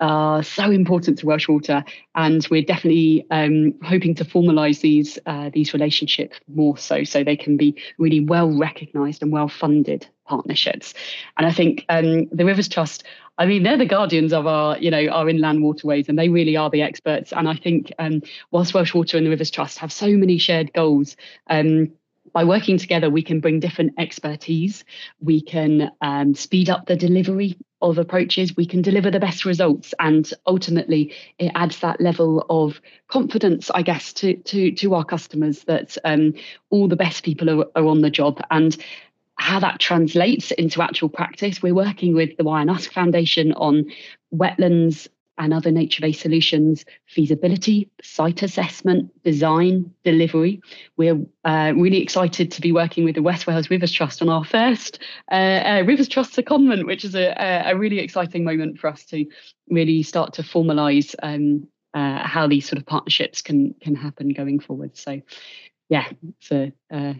are 0.00 0.42
so 0.42 0.70
important 0.70 1.18
to 1.18 1.26
Welsh 1.26 1.48
Water, 1.48 1.84
and 2.14 2.46
we're 2.50 2.62
definitely 2.62 3.26
um, 3.30 3.74
hoping 3.82 4.14
to 4.16 4.24
formalise 4.24 4.80
these 4.80 5.18
uh, 5.26 5.50
these 5.52 5.72
relationships 5.72 6.38
more 6.48 6.76
so, 6.76 7.04
so 7.04 7.22
they 7.22 7.36
can 7.36 7.56
be 7.56 7.74
really 7.98 8.20
well 8.20 8.50
recognised 8.56 9.22
and 9.22 9.32
well 9.32 9.48
funded 9.48 10.06
partnerships. 10.26 10.94
And 11.36 11.46
I 11.46 11.52
think 11.52 11.84
um, 11.88 12.26
the 12.26 12.44
Rivers 12.44 12.68
Trust, 12.68 13.04
I 13.38 13.46
mean, 13.46 13.62
they're 13.62 13.76
the 13.76 13.86
guardians 13.86 14.32
of 14.32 14.46
our, 14.46 14.78
you 14.78 14.90
know, 14.90 15.08
our 15.08 15.28
inland 15.28 15.62
waterways, 15.62 16.08
and 16.08 16.18
they 16.18 16.28
really 16.28 16.56
are 16.56 16.70
the 16.70 16.82
experts. 16.82 17.32
And 17.32 17.48
I 17.48 17.54
think 17.54 17.92
um, 17.98 18.22
whilst 18.50 18.74
Welsh 18.74 18.94
Water 18.94 19.16
and 19.16 19.26
the 19.26 19.30
Rivers 19.30 19.50
Trust 19.50 19.78
have 19.78 19.92
so 19.92 20.08
many 20.08 20.38
shared 20.38 20.72
goals, 20.72 21.16
um, 21.48 21.92
by 22.32 22.44
working 22.44 22.78
together, 22.78 23.10
we 23.10 23.22
can 23.22 23.40
bring 23.40 23.60
different 23.60 23.94
expertise. 23.98 24.84
We 25.20 25.40
can 25.40 25.90
um, 26.00 26.34
speed 26.34 26.70
up 26.70 26.86
the 26.86 26.96
delivery 26.96 27.56
of 27.82 27.98
approaches. 27.98 28.56
We 28.56 28.66
can 28.66 28.82
deliver 28.82 29.10
the 29.10 29.20
best 29.20 29.44
results, 29.44 29.94
and 29.98 30.30
ultimately, 30.46 31.14
it 31.38 31.52
adds 31.54 31.80
that 31.80 32.00
level 32.00 32.44
of 32.50 32.80
confidence, 33.08 33.70
I 33.70 33.82
guess, 33.82 34.12
to 34.14 34.36
to 34.36 34.72
to 34.72 34.94
our 34.94 35.04
customers 35.04 35.64
that 35.64 35.96
um, 36.04 36.34
all 36.70 36.88
the 36.88 36.96
best 36.96 37.24
people 37.24 37.50
are, 37.50 37.66
are 37.74 37.86
on 37.86 38.02
the 38.02 38.10
job. 38.10 38.40
And 38.50 38.76
how 39.36 39.58
that 39.58 39.80
translates 39.80 40.50
into 40.50 40.82
actual 40.82 41.08
practice. 41.08 41.62
We're 41.62 41.74
working 41.74 42.14
with 42.14 42.36
the 42.36 42.44
Wye 42.44 42.60
and 42.60 42.70
Usk 42.70 42.92
Foundation 42.92 43.52
on 43.54 43.86
wetlands 44.34 45.08
and 45.40 45.54
other 45.54 45.70
nature-based 45.70 46.20
solutions, 46.20 46.84
feasibility, 47.06 47.90
site 48.02 48.42
assessment, 48.42 49.10
design, 49.24 49.90
delivery. 50.04 50.60
We're 50.98 51.18
uh, 51.44 51.72
really 51.74 52.02
excited 52.02 52.52
to 52.52 52.60
be 52.60 52.72
working 52.72 53.04
with 53.04 53.14
the 53.14 53.22
West 53.22 53.46
Wales 53.46 53.70
Rivers 53.70 53.90
Trust 53.90 54.20
on 54.20 54.28
our 54.28 54.44
first 54.44 55.00
uh, 55.32 55.34
uh, 55.34 55.84
Rivers 55.86 56.08
Trust 56.08 56.36
secondment, 56.36 56.86
which 56.86 57.06
is 57.06 57.14
a, 57.14 57.34
a, 57.66 57.74
really 57.74 58.00
exciting 58.00 58.44
moment 58.44 58.78
for 58.78 58.88
us 58.88 59.06
to 59.06 59.24
really 59.70 60.02
start 60.02 60.34
to 60.34 60.42
formalise 60.42 61.14
um, 61.22 61.66
uh, 61.94 62.18
how 62.18 62.46
these 62.46 62.68
sort 62.68 62.78
of 62.78 62.84
partnerships 62.84 63.40
can 63.40 63.74
can 63.80 63.94
happen 63.94 64.34
going 64.34 64.60
forward. 64.60 64.94
So, 64.98 65.22
yeah, 65.88 66.06
it's 66.38 66.52
a 66.52 66.72
uh, 66.90 67.14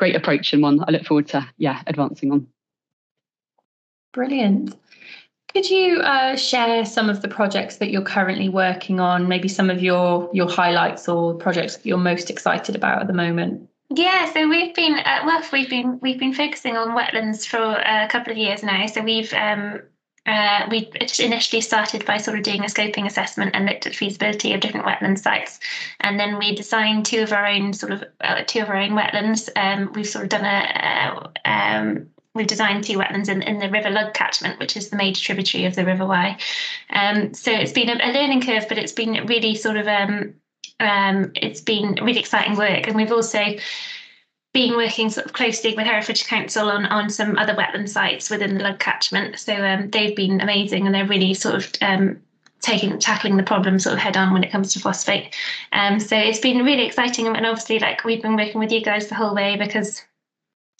great 0.00 0.16
approach 0.16 0.52
and 0.52 0.62
one 0.62 0.80
I 0.80 0.90
look 0.90 1.04
forward 1.04 1.28
to 1.28 1.48
yeah 1.58 1.80
advancing 1.86 2.32
on. 2.32 2.48
Brilliant. 4.12 4.74
Could 5.54 5.68
you 5.68 5.98
uh, 5.98 6.34
share 6.36 6.84
some 6.86 7.10
of 7.10 7.20
the 7.20 7.28
projects 7.28 7.76
that 7.76 7.90
you're 7.90 8.02
currently 8.02 8.48
working 8.48 9.00
on? 9.00 9.28
Maybe 9.28 9.48
some 9.48 9.68
of 9.68 9.82
your 9.82 10.30
your 10.32 10.48
highlights 10.48 11.08
or 11.08 11.34
projects 11.34 11.76
that 11.76 11.86
you're 11.86 11.98
most 11.98 12.30
excited 12.30 12.74
about 12.74 13.02
at 13.02 13.06
the 13.06 13.12
moment. 13.12 13.68
Yeah, 13.90 14.32
so 14.32 14.48
we've 14.48 14.74
been 14.74 14.94
at 14.94 15.26
WUF. 15.26 15.52
We've 15.52 15.68
been 15.68 15.98
we've 16.00 16.18
been 16.18 16.32
focusing 16.32 16.78
on 16.78 16.96
wetlands 16.96 17.46
for 17.46 17.58
a 17.58 18.08
couple 18.08 18.32
of 18.32 18.38
years 18.38 18.62
now. 18.62 18.86
So 18.86 19.02
we've 19.02 19.32
um, 19.34 19.82
uh, 20.24 20.66
we 20.70 20.90
initially 21.18 21.60
started 21.60 22.06
by 22.06 22.16
sort 22.16 22.38
of 22.38 22.44
doing 22.44 22.62
a 22.62 22.68
scoping 22.68 23.06
assessment 23.06 23.50
and 23.54 23.66
looked 23.66 23.86
at 23.86 23.94
feasibility 23.94 24.54
of 24.54 24.60
different 24.60 24.86
wetland 24.86 25.18
sites, 25.18 25.60
and 26.00 26.18
then 26.18 26.38
we 26.38 26.54
designed 26.54 27.04
two 27.04 27.22
of 27.22 27.32
our 27.32 27.46
own 27.46 27.74
sort 27.74 27.92
of 27.92 28.04
uh, 28.22 28.42
two 28.46 28.60
of 28.60 28.70
our 28.70 28.76
own 28.76 28.92
wetlands. 28.92 29.50
Um, 29.56 29.92
we've 29.94 30.08
sort 30.08 30.24
of 30.24 30.30
done 30.30 30.46
a, 30.46 31.30
a 31.44 31.50
um, 31.50 32.08
we've 32.34 32.46
designed 32.46 32.84
two 32.84 32.98
wetlands 32.98 33.28
in, 33.28 33.42
in 33.42 33.58
the 33.58 33.70
River 33.70 33.90
Lug 33.90 34.14
catchment, 34.14 34.58
which 34.58 34.76
is 34.76 34.88
the 34.88 34.96
major 34.96 35.22
tributary 35.22 35.64
of 35.64 35.74
the 35.74 35.84
River 35.84 36.06
Wye. 36.06 36.38
Um, 36.90 37.34
so 37.34 37.52
it's 37.52 37.72
been 37.72 37.88
a, 37.88 37.94
a, 37.94 38.12
learning 38.12 38.42
curve, 38.42 38.66
but 38.68 38.78
it's 38.78 38.92
been 38.92 39.26
really 39.26 39.54
sort 39.54 39.76
of 39.76 39.86
um, 39.86 40.34
um, 40.80 41.32
it's 41.36 41.60
been 41.60 41.98
really 42.02 42.20
exciting 42.20 42.56
work, 42.56 42.86
and 42.86 42.96
we've 42.96 43.12
also 43.12 43.56
been 44.52 44.76
working 44.76 45.08
sort 45.08 45.26
of 45.26 45.32
closely 45.32 45.74
with 45.74 45.86
Herefordshire 45.86 46.28
Council 46.28 46.68
on, 46.68 46.84
on 46.86 47.08
some 47.08 47.38
other 47.38 47.54
wetland 47.54 47.88
sites 47.88 48.28
within 48.28 48.58
the 48.58 48.64
Lug 48.64 48.78
catchment. 48.78 49.38
So 49.38 49.54
um, 49.54 49.88
they've 49.90 50.14
been 50.14 50.40
amazing 50.40 50.84
and 50.84 50.94
they're 50.94 51.06
really 51.06 51.32
sort 51.32 51.54
of 51.54 51.72
um, 51.80 52.20
taking 52.60 52.98
tackling 52.98 53.38
the 53.38 53.42
problem 53.42 53.78
sort 53.78 53.94
of 53.94 53.98
head 53.98 54.16
on 54.16 54.32
when 54.32 54.44
it 54.44 54.52
comes 54.52 54.72
to 54.74 54.80
phosphate. 54.80 55.34
Um, 55.72 55.98
so 55.98 56.16
it's 56.16 56.38
been 56.38 56.64
really 56.64 56.84
exciting 56.84 57.26
and 57.26 57.46
obviously 57.46 57.78
like 57.78 58.04
we've 58.04 58.20
been 58.20 58.36
working 58.36 58.60
with 58.60 58.70
you 58.70 58.82
guys 58.82 59.08
the 59.08 59.14
whole 59.14 59.34
way 59.34 59.56
because 59.56 60.02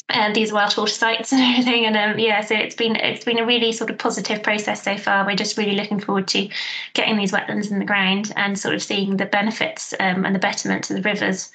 um, 0.08 0.32
these 0.32 0.52
Welsh 0.52 0.76
water 0.76 0.92
sites 0.92 1.32
and 1.32 1.40
everything. 1.58 1.86
And 1.86 1.96
um, 1.96 2.18
yeah, 2.18 2.40
so 2.42 2.54
it's 2.54 2.74
been 2.74 2.96
it's 2.96 3.24
been 3.24 3.38
a 3.38 3.46
really 3.46 3.72
sort 3.72 3.90
of 3.90 3.98
positive 3.98 4.42
process 4.42 4.82
so 4.82 4.96
far. 4.96 5.26
We're 5.26 5.36
just 5.36 5.56
really 5.56 5.74
looking 5.74 6.00
forward 6.00 6.28
to 6.28 6.48
getting 6.94 7.16
these 7.16 7.32
wetlands 7.32 7.70
in 7.70 7.78
the 7.78 7.84
ground 7.84 8.32
and 8.36 8.58
sort 8.58 8.74
of 8.74 8.82
seeing 8.82 9.16
the 9.16 9.26
benefits 9.26 9.94
um, 10.00 10.24
and 10.24 10.34
the 10.34 10.40
betterment 10.40 10.84
to 10.84 10.94
the 10.94 11.02
rivers 11.02 11.50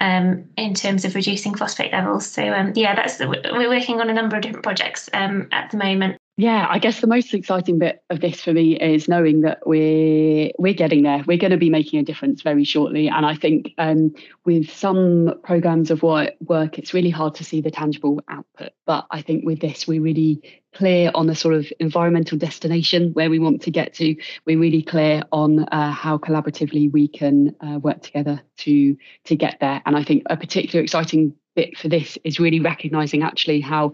um, 0.00 0.44
in 0.56 0.74
terms 0.74 1.04
of 1.04 1.14
reducing 1.14 1.54
phosphate 1.54 1.92
levels. 1.92 2.26
So 2.26 2.52
um, 2.52 2.72
yeah, 2.74 2.94
that's 2.94 3.18
we're 3.18 3.68
working 3.68 4.00
on 4.00 4.10
a 4.10 4.14
number 4.14 4.36
of 4.36 4.42
different 4.42 4.64
projects 4.64 5.08
um, 5.12 5.48
at 5.52 5.70
the 5.70 5.76
moment. 5.76 6.21
Yeah, 6.42 6.66
I 6.68 6.80
guess 6.80 6.98
the 6.98 7.06
most 7.06 7.32
exciting 7.34 7.78
bit 7.78 8.02
of 8.10 8.18
this 8.18 8.40
for 8.40 8.52
me 8.52 8.76
is 8.76 9.06
knowing 9.06 9.42
that 9.42 9.64
we're 9.64 10.50
we're 10.58 10.74
getting 10.74 11.04
there. 11.04 11.22
We're 11.24 11.38
going 11.38 11.52
to 11.52 11.56
be 11.56 11.70
making 11.70 12.00
a 12.00 12.02
difference 12.02 12.42
very 12.42 12.64
shortly, 12.64 13.06
and 13.06 13.24
I 13.24 13.36
think 13.36 13.72
um, 13.78 14.12
with 14.44 14.68
some 14.68 15.34
programs 15.44 15.92
of 15.92 16.02
work, 16.02 16.32
it's 16.80 16.92
really 16.92 17.10
hard 17.10 17.36
to 17.36 17.44
see 17.44 17.60
the 17.60 17.70
tangible 17.70 18.24
output. 18.28 18.72
But 18.86 19.06
I 19.12 19.22
think 19.22 19.44
with 19.46 19.60
this, 19.60 19.86
we're 19.86 20.02
really 20.02 20.60
clear 20.74 21.12
on 21.14 21.28
the 21.28 21.36
sort 21.36 21.54
of 21.54 21.72
environmental 21.78 22.36
destination 22.36 23.12
where 23.12 23.30
we 23.30 23.38
want 23.38 23.62
to 23.62 23.70
get 23.70 23.94
to. 23.94 24.16
We're 24.44 24.58
really 24.58 24.82
clear 24.82 25.22
on 25.30 25.60
uh, 25.60 25.92
how 25.92 26.18
collaboratively 26.18 26.90
we 26.90 27.06
can 27.06 27.54
uh, 27.60 27.78
work 27.78 28.02
together 28.02 28.42
to 28.64 28.96
to 29.26 29.36
get 29.36 29.58
there. 29.60 29.80
And 29.86 29.96
I 29.96 30.02
think 30.02 30.24
a 30.26 30.36
particular 30.36 30.82
exciting 30.82 31.36
bit 31.54 31.78
for 31.78 31.88
this 31.88 32.18
is 32.24 32.40
really 32.40 32.58
recognizing 32.58 33.22
actually 33.22 33.60
how 33.60 33.92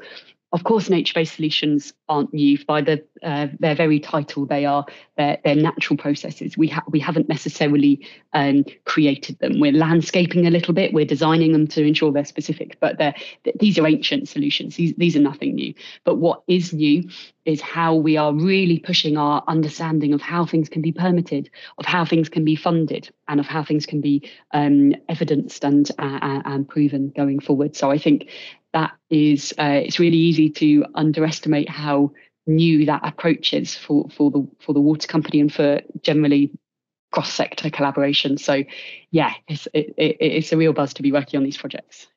of 0.52 0.64
course, 0.64 0.88
nature-based 0.88 1.34
solutions 1.34 1.92
aren't 2.08 2.32
new. 2.32 2.58
By 2.64 2.80
the, 2.80 3.04
uh, 3.22 3.48
their 3.60 3.74
very 3.74 4.00
title, 4.00 4.46
they 4.46 4.64
are 4.64 4.86
they're, 5.16 5.36
they're 5.44 5.54
natural 5.54 5.98
processes. 5.98 6.56
We 6.56 6.68
ha- 6.68 6.84
we 6.88 7.00
haven't 7.00 7.28
necessarily 7.28 8.06
um, 8.32 8.64
created 8.86 9.38
them. 9.40 9.60
We're 9.60 9.72
landscaping 9.72 10.46
a 10.46 10.50
little 10.50 10.72
bit. 10.72 10.94
We're 10.94 11.04
designing 11.04 11.52
them 11.52 11.66
to 11.68 11.82
ensure 11.82 12.12
they're 12.12 12.24
specific. 12.24 12.78
But 12.80 12.96
they're, 12.96 13.14
these 13.60 13.78
are 13.78 13.86
ancient 13.86 14.28
solutions. 14.28 14.76
These 14.76 14.94
these 14.96 15.16
are 15.16 15.20
nothing 15.20 15.54
new. 15.54 15.74
But 16.04 16.16
what 16.16 16.42
is 16.48 16.72
new 16.72 17.10
is 17.48 17.62
how 17.62 17.94
we 17.94 18.18
are 18.18 18.34
really 18.34 18.78
pushing 18.78 19.16
our 19.16 19.42
understanding 19.48 20.12
of 20.12 20.20
how 20.20 20.44
things 20.44 20.68
can 20.68 20.82
be 20.82 20.92
permitted, 20.92 21.48
of 21.78 21.86
how 21.86 22.04
things 22.04 22.28
can 22.28 22.44
be 22.44 22.54
funded, 22.54 23.10
and 23.26 23.40
of 23.40 23.46
how 23.46 23.64
things 23.64 23.86
can 23.86 24.02
be 24.02 24.30
um, 24.52 24.94
evidenced 25.08 25.64
and 25.64 25.90
uh, 25.98 26.42
and 26.44 26.68
proven 26.68 27.10
going 27.16 27.40
forward. 27.40 27.74
So 27.74 27.90
I 27.90 27.96
think 27.96 28.28
that 28.74 28.92
is 29.08 29.54
uh, 29.58 29.80
it's 29.82 29.98
really 29.98 30.18
easy 30.18 30.50
to 30.50 30.84
underestimate 30.94 31.70
how 31.70 32.12
new 32.46 32.84
that 32.84 33.00
approach 33.02 33.54
is 33.54 33.74
for 33.74 34.10
for 34.10 34.30
the 34.30 34.46
for 34.60 34.74
the 34.74 34.80
water 34.80 35.08
company 35.08 35.40
and 35.40 35.50
for 35.52 35.80
generally 36.02 36.52
cross 37.12 37.32
sector 37.32 37.70
collaboration. 37.70 38.36
So 38.36 38.62
yeah, 39.10 39.32
it's 39.48 39.66
it, 39.72 39.94
it, 39.96 40.16
it's 40.20 40.52
a 40.52 40.58
real 40.58 40.74
buzz 40.74 40.92
to 40.94 41.02
be 41.02 41.12
working 41.12 41.38
on 41.38 41.44
these 41.44 41.56
projects. 41.56 42.08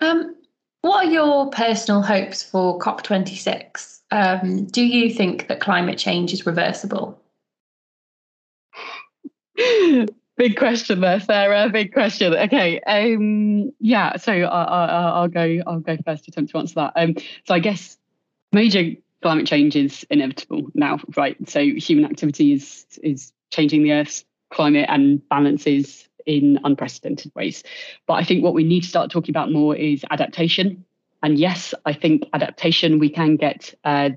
Um, 0.00 0.34
what 0.82 1.06
are 1.06 1.10
your 1.10 1.50
personal 1.50 2.02
hopes 2.02 2.42
for 2.42 2.78
COP26? 2.78 4.00
Um, 4.10 4.64
do 4.66 4.82
you 4.82 5.12
think 5.12 5.48
that 5.48 5.60
climate 5.60 5.98
change 5.98 6.32
is 6.32 6.46
reversible? 6.46 7.20
big 10.36 10.56
question 10.56 11.00
there, 11.00 11.20
Sarah. 11.20 11.68
Big 11.68 11.92
question. 11.92 12.34
Okay. 12.34 12.80
Um, 12.80 13.72
yeah. 13.78 14.16
So 14.16 14.32
I, 14.32 15.20
will 15.20 15.28
go. 15.28 15.62
I'll 15.66 15.80
go 15.80 15.96
first. 16.04 16.28
Attempt 16.28 16.52
to 16.52 16.58
answer 16.58 16.74
that. 16.76 16.92
Um, 16.96 17.14
so 17.46 17.54
I 17.54 17.58
guess 17.58 17.98
major 18.52 18.92
climate 19.22 19.46
change 19.46 19.76
is 19.76 20.06
inevitable 20.10 20.70
now, 20.74 20.98
right? 21.16 21.36
So 21.48 21.60
human 21.62 22.06
activity 22.06 22.52
is 22.54 22.86
is 23.02 23.32
changing 23.50 23.82
the 23.82 23.92
Earth's 23.92 24.24
climate 24.50 24.86
and 24.88 25.26
balances 25.28 26.08
in 26.26 26.58
unprecedented 26.64 27.32
ways. 27.34 27.62
But 28.06 28.14
I 28.14 28.24
think 28.24 28.42
what 28.42 28.54
we 28.54 28.64
need 28.64 28.82
to 28.82 28.88
start 28.88 29.10
talking 29.10 29.32
about 29.32 29.52
more 29.52 29.76
is 29.76 30.04
adaptation. 30.10 30.84
And 31.22 31.38
yes, 31.38 31.74
I 31.84 31.92
think 31.92 32.24
adaptation 32.32 32.98
we 32.98 33.10
can 33.10 33.36
get 33.36 33.74
uh, 33.84 34.10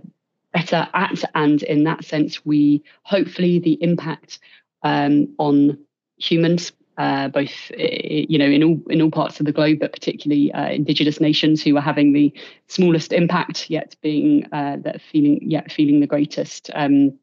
better 0.53 0.87
at, 0.93 1.23
and 1.35 1.61
in 1.63 1.83
that 1.83 2.05
sense, 2.05 2.45
we 2.45 2.83
hopefully 3.03 3.59
the 3.59 3.77
impact 3.81 4.39
um, 4.83 5.33
on 5.37 5.77
humans, 6.17 6.71
uh, 6.97 7.27
both 7.27 7.71
you 7.75 8.37
know 8.37 8.45
in 8.45 8.63
all 8.63 8.79
in 8.89 9.01
all 9.01 9.11
parts 9.11 9.39
of 9.39 9.45
the 9.45 9.51
globe, 9.51 9.79
but 9.79 9.91
particularly 9.91 10.51
uh, 10.53 10.69
indigenous 10.69 11.19
nations 11.19 11.63
who 11.63 11.75
are 11.75 11.81
having 11.81 12.13
the 12.13 12.31
smallest 12.67 13.11
impact, 13.11 13.69
yet 13.69 13.95
being 14.01 14.45
uh, 14.51 14.77
that 14.83 15.01
feeling 15.01 15.39
yet 15.41 15.71
feeling 15.71 15.99
the 15.99 16.07
greatest 16.07 16.69
um, 16.75 17.17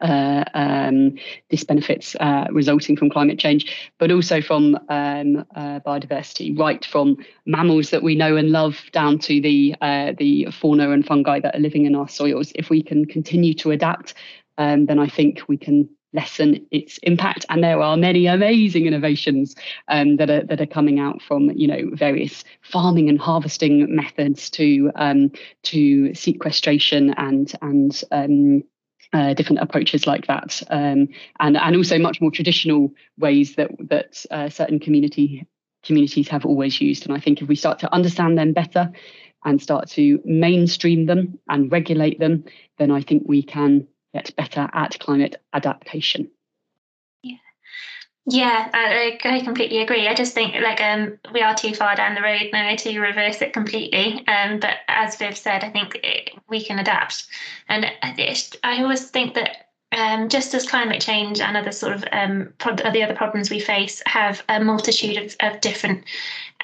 uh, 0.00 0.44
um, 0.54 1.14
disbenefits 1.50 2.16
uh, 2.20 2.46
resulting 2.52 2.96
from 2.96 3.10
climate 3.10 3.38
change, 3.38 3.90
but 3.98 4.10
also 4.10 4.40
from 4.40 4.76
um, 4.88 5.44
uh, 5.54 5.80
biodiversity, 5.80 6.58
right 6.58 6.84
from 6.84 7.16
mammals 7.46 7.90
that 7.90 8.02
we 8.02 8.14
know 8.14 8.36
and 8.36 8.50
love 8.50 8.80
down 8.92 9.18
to 9.18 9.40
the 9.40 9.74
uh, 9.80 10.12
the 10.18 10.46
fauna 10.50 10.90
and 10.90 11.06
fungi 11.06 11.40
that 11.40 11.54
are 11.54 11.60
living 11.60 11.86
in 11.86 11.94
our 11.94 12.08
soils. 12.08 12.52
If 12.54 12.70
we 12.70 12.82
can 12.82 13.04
continue 13.04 13.54
to 13.54 13.70
adapt, 13.70 14.14
um, 14.58 14.86
then 14.86 14.98
I 14.98 15.08
think 15.08 15.42
we 15.48 15.56
can 15.56 15.88
lessen 16.16 16.66
its 16.70 16.98
impact. 16.98 17.44
And 17.48 17.62
there 17.62 17.80
are 17.80 17.96
many 17.96 18.26
amazing 18.26 18.86
innovations 18.86 19.54
um, 19.88 20.16
that 20.16 20.30
are 20.30 20.42
that 20.44 20.60
are 20.60 20.66
coming 20.66 20.98
out 20.98 21.22
from 21.22 21.50
you 21.50 21.68
know 21.68 21.90
various 21.92 22.42
farming 22.62 23.08
and 23.08 23.20
harvesting 23.20 23.94
methods 23.94 24.50
to 24.50 24.90
um, 24.96 25.30
to 25.64 26.14
sequestration 26.14 27.14
and 27.16 27.52
and 27.62 28.02
um, 28.10 28.64
uh, 29.12 29.34
different 29.34 29.60
approaches 29.60 30.06
like 30.06 30.26
that, 30.26 30.62
um, 30.70 31.08
and 31.40 31.56
and 31.56 31.76
also 31.76 31.98
much 31.98 32.20
more 32.20 32.30
traditional 32.30 32.92
ways 33.18 33.56
that 33.56 33.70
that 33.88 34.24
uh, 34.30 34.48
certain 34.48 34.78
community 34.78 35.46
communities 35.84 36.28
have 36.28 36.44
always 36.44 36.80
used. 36.80 37.06
And 37.06 37.16
I 37.16 37.20
think 37.20 37.40
if 37.40 37.48
we 37.48 37.54
start 37.56 37.78
to 37.80 37.92
understand 37.94 38.36
them 38.36 38.52
better 38.52 38.90
and 39.44 39.62
start 39.62 39.88
to 39.90 40.20
mainstream 40.24 41.06
them 41.06 41.38
and 41.48 41.70
regulate 41.70 42.18
them, 42.18 42.44
then 42.78 42.90
I 42.90 43.00
think 43.00 43.22
we 43.26 43.42
can 43.42 43.86
get 44.12 44.34
better 44.36 44.68
at 44.72 44.98
climate 44.98 45.36
adaptation. 45.52 46.30
Yeah, 48.28 48.68
I, 48.74 49.18
I 49.22 49.40
completely 49.44 49.78
agree. 49.78 50.08
I 50.08 50.14
just 50.14 50.34
think 50.34 50.54
like 50.60 50.80
um 50.80 51.18
we 51.32 51.42
are 51.42 51.54
too 51.54 51.74
far 51.74 51.94
down 51.94 52.14
the 52.16 52.22
road 52.22 52.50
now 52.52 52.74
to 52.74 52.98
reverse 53.00 53.40
it 53.40 53.52
completely. 53.52 54.26
Um, 54.26 54.58
but 54.58 54.78
as 54.88 55.16
Viv 55.16 55.36
said, 55.38 55.62
I 55.62 55.70
think 55.70 56.00
it, 56.02 56.30
we 56.48 56.64
can 56.64 56.78
adapt, 56.80 57.26
and 57.68 57.86
I 58.64 58.82
always 58.82 59.10
think 59.10 59.34
that. 59.34 59.62
Um, 59.92 60.28
just 60.28 60.52
as 60.52 60.68
climate 60.68 61.00
change 61.00 61.40
and 61.40 61.56
other 61.56 61.70
sort 61.70 61.92
of 61.94 62.04
um, 62.12 62.52
pro- 62.58 62.74
the 62.74 63.02
other 63.04 63.14
problems 63.14 63.50
we 63.50 63.60
face 63.60 64.02
have 64.06 64.42
a 64.48 64.62
multitude 64.62 65.16
of, 65.16 65.36
of 65.40 65.60
different 65.60 66.04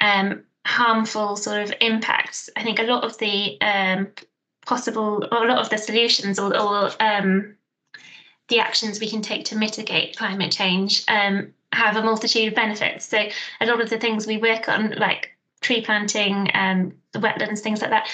um, 0.01 0.43
harmful 0.67 1.37
sort 1.37 1.63
of 1.63 1.73
impacts, 1.81 2.51
I 2.57 2.65
think 2.65 2.81
a 2.81 2.83
lot 2.83 3.05
of 3.05 3.17
the 3.19 3.61
um, 3.63 4.09
possible 4.67 5.27
or 5.33 5.47
a 5.47 5.49
lot 5.49 5.61
of 5.61 5.71
the 5.71 5.79
solutions 5.79 6.39
or, 6.39 6.57
or 6.61 6.91
um, 7.01 7.57
the 8.53 8.61
actions 8.61 9.01
we 9.01 9.09
can 9.09 9.23
take 9.23 9.47
to 9.47 9.57
mitigate 9.57 10.17
climate 10.17 10.53
change 10.53 11.05
um, 11.09 11.53
have 11.73 11.97
a 11.97 12.03
multitude 12.03 12.49
of 12.49 12.55
benefits. 12.55 13.07
So 13.07 13.19
a 13.63 13.67
lot 13.67 13.81
of 13.81 13.89
the 13.89 13.99
things 13.99 14.27
we 14.27 14.37
work 14.37 14.69
on, 14.69 14.91
like 14.99 15.31
tree 15.63 15.81
planting, 15.81 16.51
um, 16.53 16.93
wetlands, 17.15 17.61
things 17.61 17.81
like 17.81 17.91
that, 17.91 18.11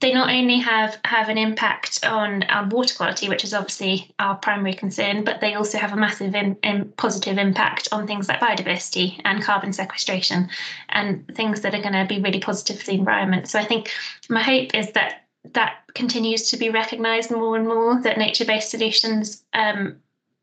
they 0.00 0.14
not 0.14 0.30
only 0.30 0.58
have 0.58 0.98
have 1.04 1.28
an 1.28 1.36
impact 1.36 2.06
on 2.06 2.42
our 2.44 2.66
water 2.68 2.94
quality, 2.94 3.28
which 3.28 3.44
is 3.44 3.52
obviously 3.52 4.14
our 4.18 4.36
primary 4.36 4.72
concern, 4.72 5.24
but 5.24 5.40
they 5.40 5.54
also 5.54 5.76
have 5.76 5.92
a 5.92 5.96
massive 5.96 6.34
in, 6.34 6.56
in 6.62 6.90
positive 6.96 7.36
impact 7.36 7.88
on 7.92 8.06
things 8.06 8.28
like 8.28 8.40
biodiversity 8.40 9.20
and 9.24 9.42
carbon 9.42 9.72
sequestration, 9.74 10.48
and 10.88 11.26
things 11.34 11.60
that 11.60 11.74
are 11.74 11.82
going 11.82 11.92
to 11.92 12.06
be 12.08 12.20
really 12.20 12.40
positive 12.40 12.78
for 12.78 12.86
the 12.86 12.98
environment. 12.98 13.48
So 13.48 13.58
I 13.58 13.64
think 13.64 13.90
my 14.30 14.42
hope 14.42 14.74
is 14.74 14.92
that 14.92 15.25
that 15.52 15.82
continues 15.94 16.50
to 16.50 16.56
be 16.56 16.70
recognised 16.70 17.30
more 17.30 17.56
and 17.56 17.66
more 17.66 18.00
that 18.02 18.18
nature-based 18.18 18.70
solutions 18.70 19.44
um, 19.52 19.96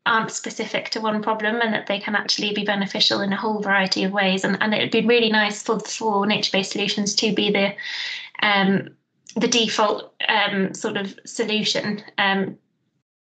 aren't 0.06 0.30
specific 0.30 0.90
to 0.90 1.00
one 1.00 1.22
problem 1.22 1.60
and 1.60 1.72
that 1.72 1.86
they 1.86 1.98
can 1.98 2.14
actually 2.14 2.52
be 2.52 2.64
beneficial 2.64 3.20
in 3.20 3.32
a 3.32 3.36
whole 3.36 3.60
variety 3.60 4.04
of 4.04 4.12
ways. 4.12 4.44
And, 4.44 4.58
and 4.60 4.74
it 4.74 4.80
would 4.80 4.90
be 4.90 5.06
really 5.06 5.30
nice 5.30 5.62
for, 5.62 5.80
for 5.80 6.26
nature-based 6.26 6.72
solutions 6.72 7.14
to 7.16 7.34
be 7.34 7.50
the 7.50 7.74
um, 8.42 8.90
the 9.36 9.48
default 9.48 10.14
um, 10.28 10.74
sort 10.74 10.96
of 10.96 11.18
solution 11.24 12.02
um, 12.18 12.56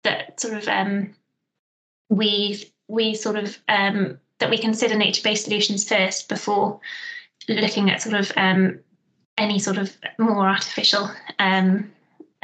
that 0.04 0.40
sort 0.40 0.54
of 0.54 0.68
um, 0.68 1.16
we 2.10 2.72
we 2.88 3.16
sort 3.16 3.38
of 3.38 3.58
um, 3.68 4.20
that 4.40 4.50
we 4.50 4.58
consider 4.58 4.96
nature-based 4.96 5.46
solutions 5.46 5.88
first 5.88 6.30
before 6.30 6.80
looking 7.48 7.90
at 7.90 8.02
sort 8.02 8.16
of 8.16 8.32
um, 8.36 8.80
any 9.38 9.60
sort 9.60 9.78
of 9.78 9.96
more 10.20 10.48
artificial 10.48 11.10
um, 11.40 11.92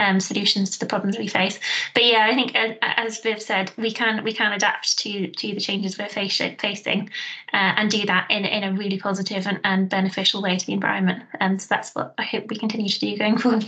um, 0.01 0.19
solutions 0.19 0.71
to 0.71 0.79
the 0.79 0.85
problems 0.85 1.17
we 1.17 1.27
face. 1.27 1.59
But 1.93 2.05
yeah, 2.05 2.27
I 2.29 2.35
think 2.35 2.55
uh, 2.55 2.73
as 2.81 3.19
Viv 3.19 3.41
said, 3.41 3.71
we 3.77 3.91
can 3.91 4.23
we 4.23 4.33
can 4.33 4.51
adapt 4.51 4.97
to 4.99 5.27
to 5.27 5.53
the 5.53 5.59
changes 5.59 5.97
we're 5.97 6.09
facing, 6.09 7.09
uh, 7.53 7.73
and 7.77 7.89
do 7.89 8.05
that 8.05 8.29
in 8.29 8.45
in 8.45 8.63
a 8.63 8.73
really 8.73 8.97
positive 8.97 9.47
and, 9.47 9.59
and 9.63 9.89
beneficial 9.89 10.41
way 10.41 10.57
to 10.57 10.65
the 10.65 10.73
environment. 10.73 11.23
And 11.39 11.61
so 11.61 11.67
that's 11.69 11.93
what 11.93 12.13
I 12.17 12.23
hope 12.23 12.45
we 12.49 12.57
continue 12.57 12.89
to 12.89 12.99
do 12.99 13.17
going 13.17 13.37
forward. 13.39 13.65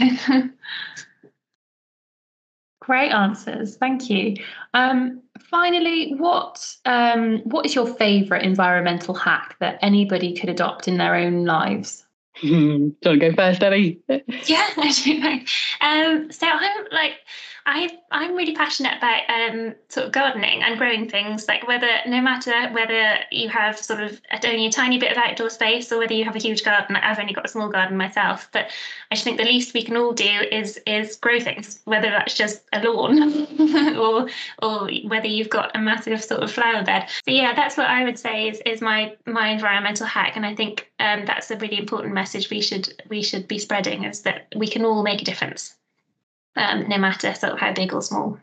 Great 2.82 3.12
answers, 3.12 3.78
thank 3.78 4.10
you. 4.10 4.36
Um, 4.74 5.22
finally, 5.40 6.16
what 6.16 6.76
um, 6.84 7.40
what 7.46 7.66
is 7.66 7.76
your 7.76 7.88
favourite 7.88 8.44
environmental 8.44 9.14
hack 9.14 9.56
that 9.60 9.80
anybody 9.82 10.36
could 10.36 10.50
adopt 10.50 10.88
in 10.90 10.98
their 10.98 11.16
own 11.16 11.46
lives? 11.46 12.03
To 12.42 13.18
go 13.18 13.34
first, 13.34 13.62
Ellie? 13.64 14.00
yeah, 14.08 14.68
I 14.78 14.92
do. 14.92 15.22
Um, 15.82 16.32
so 16.32 16.48
I'm 16.48 16.86
like, 16.92 17.14
I 17.66 18.00
I'm 18.12 18.36
really 18.36 18.54
passionate 18.54 18.98
about 18.98 19.22
um, 19.30 19.76
sort 19.90 20.08
of 20.08 20.12
gardening 20.12 20.64
and 20.64 20.78
growing 20.78 21.10
things. 21.10 21.48
Like 21.48 21.68
whether 21.68 21.90
no 22.08 22.22
matter 22.22 22.70
whether 22.72 23.20
you 23.32 23.48
have 23.50 23.78
sort 23.78 24.02
of 24.02 24.20
only 24.44 24.68
a 24.68 24.72
tiny 24.72 24.98
bit 24.98 25.12
of 25.12 25.18
outdoor 25.18 25.50
space 25.50 25.92
or 25.92 26.00
whether 26.00 26.14
you 26.14 26.26
have 26.26 26.36
a 26.36 26.40
huge 26.40 26.64
garden. 26.64 26.96
I've 26.96 27.20
only 27.20 27.34
got 27.34 27.46
a 27.46 27.50
small 27.50 27.70
garden 27.70 27.98
myself, 27.98 28.50
but 28.52 28.70
I 29.12 29.16
just 29.16 29.24
think 29.24 29.38
the 29.38 29.46
least 29.46 29.74
we 29.74 29.84
can 29.84 29.96
all 29.96 30.14
do 30.14 30.30
is 30.52 30.80
is 30.86 31.16
grow 31.16 31.40
things. 31.40 31.80
Whether 31.86 32.10
that's 32.10 32.36
just 32.36 32.64
a 32.74 32.84
lawn 32.84 33.48
or 33.98 34.28
or 34.62 34.90
whether 35.08 35.28
you've 35.28 35.50
got 35.50 35.76
a 35.76 35.80
massive 35.80 36.24
sort 36.24 36.44
of 36.44 36.52
flower 36.52 36.84
bed. 36.84 37.08
So 37.26 37.32
yeah, 37.32 37.54
that's 37.56 37.78
what 37.78 37.88
I 37.88 38.04
would 38.04 38.20
say 38.20 38.50
is 38.50 38.62
is 38.66 38.82
my 38.82 39.16
my 39.26 39.50
environmental 39.50 40.06
hack, 40.06 40.36
and 40.36 40.46
I 40.46 40.54
think 40.54 40.92
um, 41.00 41.26
that's 41.26 41.50
a 41.50 41.58
really 41.58 41.80
important 41.80 42.14
message 42.14 42.50
we 42.50 42.62
should 42.62 42.94
we 43.10 43.24
should 43.24 43.48
be 43.48 43.60
spreading 43.60 44.04
is 44.04 44.24
that 44.24 44.48
we 44.56 44.68
can 44.68 44.84
all 44.84 45.04
make 45.04 45.22
a 45.22 45.26
difference 45.26 45.76
um, 46.56 46.88
no 46.88 46.98
matter 46.98 47.34
sort 47.34 47.54
of 47.54 47.60
how 47.60 47.74
big 47.74 47.94
or 47.94 48.02
small. 48.02 48.38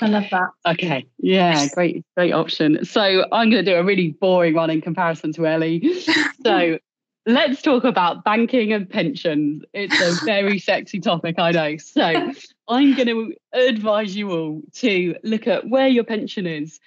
I 0.00 0.06
love 0.06 0.24
that. 0.30 0.50
Okay. 0.66 1.06
Yeah, 1.18 1.68
great, 1.74 2.04
great 2.16 2.32
option. 2.32 2.84
So 2.84 3.26
I'm 3.30 3.50
going 3.50 3.64
to 3.64 3.70
do 3.70 3.76
a 3.76 3.84
really 3.84 4.10
boring 4.12 4.54
one 4.54 4.70
in 4.70 4.80
comparison 4.80 5.32
to 5.34 5.46
Ellie. 5.46 5.94
So 6.44 6.76
let's 7.24 7.62
talk 7.62 7.84
about 7.84 8.24
banking 8.24 8.72
and 8.72 8.90
pensions. 8.90 9.62
It's 9.72 10.00
a 10.00 10.24
very 10.24 10.58
sexy 10.70 10.98
topic, 10.98 11.36
I 11.38 11.52
know. 11.52 11.76
So 11.76 12.02
I'm 12.66 12.96
going 12.96 13.06
to 13.06 13.32
advise 13.52 14.16
you 14.16 14.32
all 14.32 14.60
to 14.74 15.14
look 15.22 15.46
at 15.46 15.68
where 15.68 15.86
your 15.86 16.02
pension 16.02 16.48
is 16.48 16.80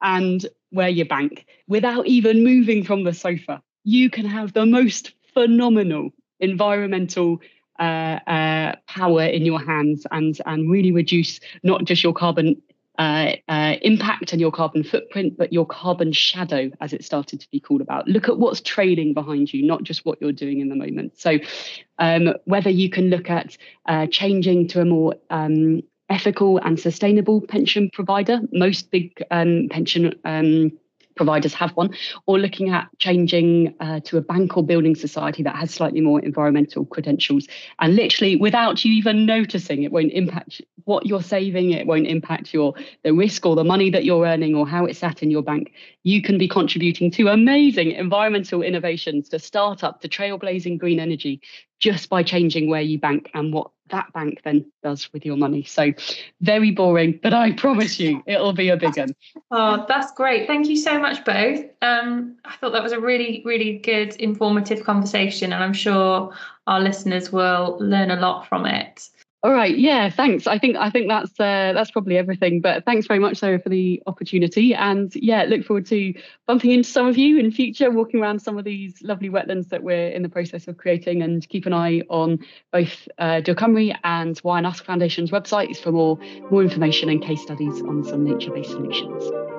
and 0.00 0.46
where 0.70 0.88
you 0.88 1.04
bank 1.04 1.44
without 1.68 2.06
even 2.06 2.42
moving 2.42 2.84
from 2.84 3.04
the 3.04 3.12
sofa. 3.12 3.62
You 3.84 4.08
can 4.08 4.24
have 4.24 4.54
the 4.54 4.64
most 4.64 5.12
phenomenal 5.34 6.08
environmental 6.40 7.40
power 8.86 9.24
in 9.24 9.44
your 9.44 9.64
hands 9.64 10.06
and 10.10 10.38
and 10.46 10.70
really 10.70 10.92
reduce 10.92 11.40
not 11.62 11.84
just 11.84 12.02
your 12.02 12.12
carbon 12.12 12.60
uh, 12.98 13.32
uh, 13.48 13.76
impact 13.82 14.32
and 14.32 14.40
your 14.40 14.52
carbon 14.52 14.84
footprint, 14.84 15.36
but 15.38 15.52
your 15.52 15.66
carbon 15.66 16.12
shadow, 16.12 16.70
as 16.80 16.92
it 16.92 17.04
started 17.04 17.40
to 17.40 17.50
be 17.50 17.58
called 17.58 17.80
about. 17.80 18.06
Look 18.06 18.28
at 18.28 18.38
what's 18.38 18.60
trailing 18.60 19.14
behind 19.14 19.52
you, 19.52 19.64
not 19.66 19.82
just 19.82 20.04
what 20.04 20.20
you're 20.20 20.32
doing 20.32 20.60
in 20.60 20.68
the 20.68 20.76
moment. 20.76 21.18
So, 21.18 21.38
um, 21.98 22.34
whether 22.44 22.70
you 22.70 22.90
can 22.90 23.08
look 23.08 23.30
at 23.30 23.56
uh, 23.86 24.06
changing 24.08 24.68
to 24.68 24.82
a 24.82 24.84
more 24.84 25.14
um, 25.30 25.82
ethical 26.10 26.58
and 26.58 26.78
sustainable 26.78 27.40
pension 27.40 27.88
provider, 27.92 28.40
most 28.52 28.90
big 28.90 29.22
um, 29.30 29.68
pension 29.70 30.14
um, 30.24 30.72
providers 31.22 31.54
have 31.54 31.70
one, 31.72 31.90
or 32.26 32.36
looking 32.36 32.70
at 32.70 32.88
changing 32.98 33.74
uh, 33.78 34.00
to 34.00 34.16
a 34.16 34.20
bank 34.20 34.56
or 34.56 34.66
building 34.66 34.96
society 34.96 35.42
that 35.44 35.54
has 35.54 35.70
slightly 35.72 36.00
more 36.00 36.18
environmental 36.20 36.84
credentials. 36.84 37.46
And 37.78 37.94
literally, 37.94 38.34
without 38.34 38.84
you 38.84 38.92
even 38.92 39.24
noticing, 39.24 39.84
it 39.84 39.92
won't 39.92 40.12
impact 40.12 40.60
what 40.84 41.06
you're 41.06 41.22
saving. 41.22 41.70
It 41.70 41.86
won't 41.86 42.08
impact 42.08 42.52
your 42.52 42.74
the 43.04 43.14
risk 43.14 43.46
or 43.46 43.54
the 43.54 43.62
money 43.62 43.88
that 43.90 44.04
you're 44.04 44.26
earning 44.26 44.56
or 44.56 44.66
how 44.66 44.84
it's 44.84 44.98
sat 44.98 45.22
in 45.22 45.30
your 45.30 45.42
bank. 45.42 45.72
You 46.02 46.20
can 46.22 46.38
be 46.38 46.48
contributing 46.48 47.12
to 47.12 47.28
amazing 47.28 47.92
environmental 47.92 48.62
innovations, 48.62 49.28
to 49.28 49.38
startup, 49.38 50.00
to 50.00 50.08
trailblazing 50.08 50.78
green 50.78 50.98
energy, 50.98 51.40
just 51.82 52.08
by 52.08 52.22
changing 52.22 52.70
where 52.70 52.80
you 52.80 52.96
bank 52.96 53.28
and 53.34 53.52
what 53.52 53.68
that 53.90 54.10
bank 54.14 54.40
then 54.44 54.64
does 54.84 55.12
with 55.12 55.26
your 55.26 55.36
money. 55.36 55.64
So 55.64 55.92
very 56.40 56.70
boring, 56.70 57.18
but 57.22 57.34
I 57.34 57.52
promise 57.52 57.98
you 57.98 58.22
it'll 58.24 58.52
be 58.52 58.70
a 58.70 58.76
big 58.76 58.96
one. 58.96 59.14
Oh, 59.54 59.84
that's 59.86 60.12
great. 60.12 60.46
Thank 60.46 60.68
you 60.68 60.76
so 60.76 60.98
much, 60.98 61.26
both. 61.26 61.62
Um, 61.82 62.36
I 62.46 62.56
thought 62.56 62.72
that 62.72 62.82
was 62.82 62.92
a 62.92 63.00
really, 63.00 63.42
really 63.44 63.76
good, 63.78 64.16
informative 64.16 64.82
conversation, 64.82 65.52
and 65.52 65.62
I'm 65.62 65.74
sure 65.74 66.32
our 66.66 66.80
listeners 66.80 67.30
will 67.30 67.76
learn 67.78 68.10
a 68.10 68.16
lot 68.16 68.48
from 68.48 68.64
it. 68.64 69.10
All 69.44 69.50
right, 69.50 69.76
yeah, 69.76 70.08
thanks. 70.08 70.46
I 70.46 70.56
think 70.56 70.76
I 70.76 70.88
think 70.88 71.08
that's 71.08 71.32
uh, 71.32 71.72
that's 71.74 71.90
probably 71.90 72.16
everything. 72.16 72.60
But 72.60 72.84
thanks 72.84 73.08
very 73.08 73.18
much, 73.18 73.38
Sarah, 73.38 73.58
for 73.58 73.70
the 73.70 74.00
opportunity. 74.06 74.72
And 74.72 75.12
yeah, 75.16 75.42
look 75.42 75.64
forward 75.64 75.86
to 75.86 76.14
bumping 76.46 76.70
into 76.70 76.88
some 76.88 77.08
of 77.08 77.18
you 77.18 77.38
in 77.38 77.50
future, 77.50 77.90
walking 77.90 78.20
around 78.20 78.40
some 78.40 78.56
of 78.56 78.64
these 78.64 79.02
lovely 79.02 79.30
wetlands 79.30 79.70
that 79.70 79.82
we're 79.82 80.10
in 80.10 80.22
the 80.22 80.28
process 80.28 80.68
of 80.68 80.76
creating. 80.76 81.22
And 81.22 81.48
keep 81.48 81.66
an 81.66 81.72
eye 81.72 82.02
on 82.08 82.38
both 82.72 83.08
uh, 83.18 83.40
Dŵr 83.42 83.56
Cymru 83.56 83.98
and 84.04 84.40
Usk 84.64 84.84
Foundation's 84.84 85.32
websites 85.32 85.82
for 85.82 85.90
more 85.90 86.20
more 86.52 86.62
information 86.62 87.08
and 87.08 87.20
case 87.20 87.42
studies 87.42 87.82
on 87.82 88.04
some 88.04 88.22
nature-based 88.22 88.70
solutions. 88.70 89.51